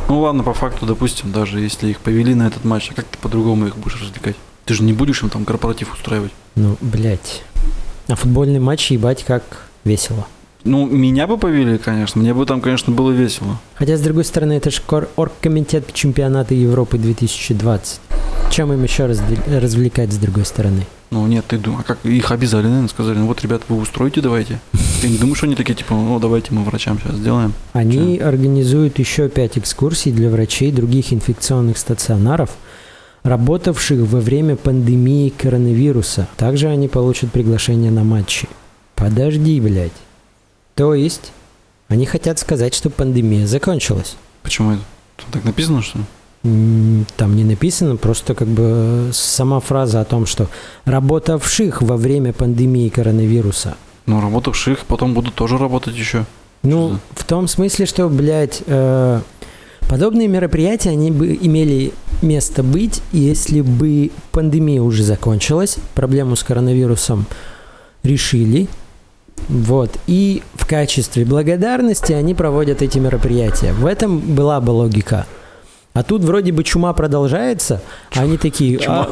Ну 0.08 0.20
ладно, 0.20 0.42
по 0.42 0.54
факту, 0.54 0.86
допустим, 0.86 1.32
даже 1.32 1.60
если 1.60 1.88
их 1.88 2.00
повели 2.00 2.34
на 2.34 2.46
этот 2.46 2.64
матч, 2.64 2.90
а 2.90 2.94
как 2.94 3.06
ты 3.06 3.18
по-другому 3.18 3.66
их 3.66 3.76
будешь 3.76 4.00
развлекать? 4.00 4.36
Ты 4.64 4.74
же 4.74 4.82
не 4.82 4.92
будешь 4.92 5.22
им 5.22 5.30
там 5.30 5.44
корпоратив 5.44 5.92
устраивать. 5.94 6.32
Ну, 6.54 6.76
блядь. 6.80 7.42
А 8.08 8.14
футбольный 8.16 8.58
матч 8.60 8.90
ебать 8.90 9.24
как 9.24 9.42
весело. 9.84 10.26
Ну, 10.64 10.86
меня 10.86 11.26
бы 11.28 11.38
повели, 11.38 11.78
конечно, 11.78 12.20
мне 12.20 12.34
бы 12.34 12.44
там, 12.46 12.60
конечно, 12.60 12.92
было 12.92 13.12
весело. 13.12 13.58
Хотя, 13.76 13.96
с 13.96 14.00
другой 14.00 14.24
стороны, 14.24 14.54
это 14.54 14.70
же 14.70 14.80
кор- 14.84 15.08
оргкомитет 15.14 15.92
чемпионата 15.92 16.54
Европы 16.54 16.98
2020. 16.98 18.00
Чем 18.50 18.72
им 18.72 18.82
еще 18.82 19.04
разв- 19.06 19.60
развлекать 19.60 20.12
с 20.12 20.16
другой 20.16 20.44
стороны? 20.44 20.86
Ну 21.10 21.26
нет, 21.26 21.44
ты 21.46 21.58
думаешь, 21.58 21.84
а 21.84 21.94
как 21.94 22.04
их 22.04 22.30
обязали, 22.32 22.66
наверное, 22.66 22.88
сказали, 22.88 23.18
ну 23.18 23.26
вот, 23.26 23.40
ребят, 23.42 23.62
вы 23.68 23.76
устроите, 23.76 24.20
давайте. 24.20 24.60
Ты 25.00 25.08
не 25.08 25.18
думаешь, 25.18 25.38
что 25.38 25.46
они 25.46 25.54
такие, 25.54 25.74
типа, 25.74 25.94
ну 25.94 26.18
давайте 26.18 26.52
мы 26.52 26.64
врачам 26.64 26.98
сейчас 26.98 27.16
сделаем. 27.16 27.52
Они 27.72 28.18
организуют 28.18 28.98
еще 28.98 29.28
пять 29.28 29.56
экскурсий 29.56 30.10
для 30.10 30.30
врачей 30.30 30.72
других 30.72 31.12
инфекционных 31.12 31.78
стационаров, 31.78 32.56
работавших 33.22 34.00
во 34.00 34.20
время 34.20 34.56
пандемии 34.56 35.28
коронавируса. 35.28 36.28
Также 36.36 36.68
они 36.68 36.88
получат 36.88 37.30
приглашение 37.30 37.92
на 37.92 38.02
матчи. 38.02 38.48
Подожди, 38.96 39.60
блядь. 39.60 39.92
То 40.74 40.94
есть, 40.94 41.32
они 41.88 42.04
хотят 42.04 42.38
сказать, 42.38 42.74
что 42.74 42.90
пандемия 42.90 43.46
закончилась. 43.46 44.16
Почему 44.42 44.72
это? 44.72 44.82
Там 45.16 45.26
так 45.32 45.44
написано, 45.44 45.82
что 45.82 45.98
ли? 45.98 46.04
Там 46.42 47.34
не 47.34 47.44
написано, 47.44 47.96
просто 47.96 48.34
как 48.34 48.46
бы 48.46 49.10
сама 49.12 49.60
фраза 49.60 50.00
о 50.00 50.04
том, 50.04 50.26
что 50.26 50.48
работавших 50.84 51.82
во 51.82 51.96
время 51.96 52.32
пандемии 52.32 52.88
коронавируса. 52.88 53.76
Ну, 54.06 54.20
работавших 54.20 54.86
потом 54.86 55.14
будут 55.14 55.34
тоже 55.34 55.58
работать 55.58 55.96
еще. 55.96 56.24
Ну, 56.62 56.88
Что 56.88 57.00
в 57.22 57.24
том 57.24 57.48
смысле, 57.48 57.86
что, 57.86 58.08
блядь, 58.08 58.62
э, 58.66 59.20
подобные 59.88 60.28
мероприятия, 60.28 60.90
они 60.90 61.10
бы 61.10 61.36
имели 61.40 61.92
место 62.22 62.62
быть, 62.62 63.02
если 63.12 63.60
бы 63.60 64.10
пандемия 64.32 64.82
уже 64.82 65.02
закончилась, 65.02 65.76
проблему 65.94 66.36
с 66.36 66.44
коронавирусом 66.44 67.26
решили, 68.02 68.68
вот, 69.48 69.96
и 70.06 70.42
в 70.54 70.66
качестве 70.66 71.24
благодарности 71.24 72.12
они 72.12 72.34
проводят 72.34 72.82
эти 72.82 72.98
мероприятия. 72.98 73.72
В 73.72 73.86
этом 73.86 74.18
была 74.18 74.60
бы 74.60 74.70
логика. 74.70 75.26
А 75.96 76.02
тут 76.02 76.22
вроде 76.24 76.52
бы 76.52 76.62
чума 76.62 76.92
продолжается, 76.92 77.80
а 78.14 78.20
они 78.20 78.36
такие, 78.36 78.78
а, 78.86 79.10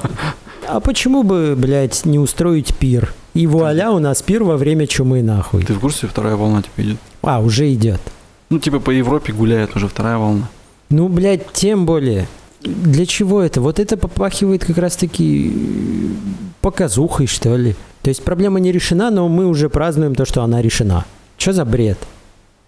а 0.68 0.80
почему 0.80 1.22
бы, 1.22 1.54
блядь, 1.56 2.04
не 2.04 2.18
устроить 2.18 2.74
пир? 2.74 3.14
И 3.32 3.46
вуаля, 3.46 3.90
у 3.90 3.98
нас 4.00 4.20
пир 4.20 4.44
во 4.44 4.58
время 4.58 4.86
чумы, 4.86 5.22
нахуй. 5.22 5.64
Ты 5.64 5.72
в 5.72 5.80
курсе, 5.80 6.06
вторая 6.06 6.36
волна 6.36 6.60
типа 6.60 6.82
идет? 6.82 6.96
А, 7.22 7.40
уже 7.40 7.72
идет. 7.72 8.02
Ну, 8.50 8.58
типа 8.58 8.80
по 8.80 8.90
Европе 8.90 9.32
гуляет 9.32 9.74
уже 9.74 9.88
вторая 9.88 10.18
волна. 10.18 10.50
Ну, 10.90 11.08
блядь, 11.08 11.54
тем 11.54 11.86
более. 11.86 12.28
Для 12.60 13.06
чего 13.06 13.40
это? 13.40 13.62
Вот 13.62 13.80
это 13.80 13.96
попахивает 13.96 14.66
как 14.66 14.76
раз-таки 14.76 15.52
э, 15.54 16.08
показухой, 16.60 17.26
что 17.26 17.56
ли. 17.56 17.76
То 18.02 18.10
есть 18.10 18.22
проблема 18.22 18.60
не 18.60 18.72
решена, 18.72 19.10
но 19.10 19.26
мы 19.28 19.46
уже 19.46 19.70
празднуем 19.70 20.14
то, 20.14 20.26
что 20.26 20.42
она 20.42 20.60
решена. 20.60 21.06
Что 21.38 21.54
за 21.54 21.64
бред? 21.64 21.96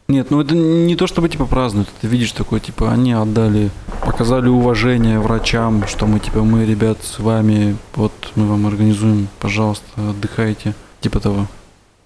Нет, 0.08 0.30
ну 0.30 0.40
это 0.40 0.54
не 0.54 0.94
то 0.94 1.08
чтобы 1.08 1.28
типа 1.28 1.46
празднуют, 1.46 1.88
ты 2.00 2.06
видишь 2.06 2.30
такое, 2.30 2.60
типа 2.60 2.92
они 2.92 3.12
отдали, 3.12 3.70
показали 4.04 4.48
уважение 4.48 5.18
врачам, 5.18 5.84
что 5.88 6.06
мы 6.06 6.20
типа 6.20 6.44
мы, 6.44 6.64
ребят, 6.64 6.98
с 7.02 7.18
вами, 7.18 7.76
вот 7.96 8.12
мы 8.36 8.46
вам 8.46 8.66
организуем, 8.68 9.26
пожалуйста, 9.40 9.84
отдыхайте, 9.96 10.74
типа 11.00 11.18
того. 11.18 11.46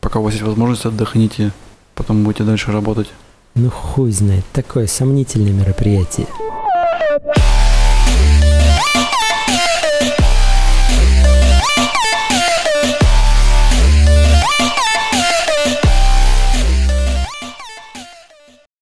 Пока 0.01 0.19
у 0.19 0.23
вас 0.23 0.33
есть 0.33 0.47
возможность, 0.47 0.87
отдохните, 0.87 1.53
потом 1.95 2.25
будете 2.25 2.45
дальше 2.45 2.73
работать. 2.73 3.09
Ну 3.55 3.69
хуй 3.69 4.13
знает, 4.13 4.45
такое 4.55 4.87
сомнительное 4.87 5.53
мероприятие. 5.53 6.27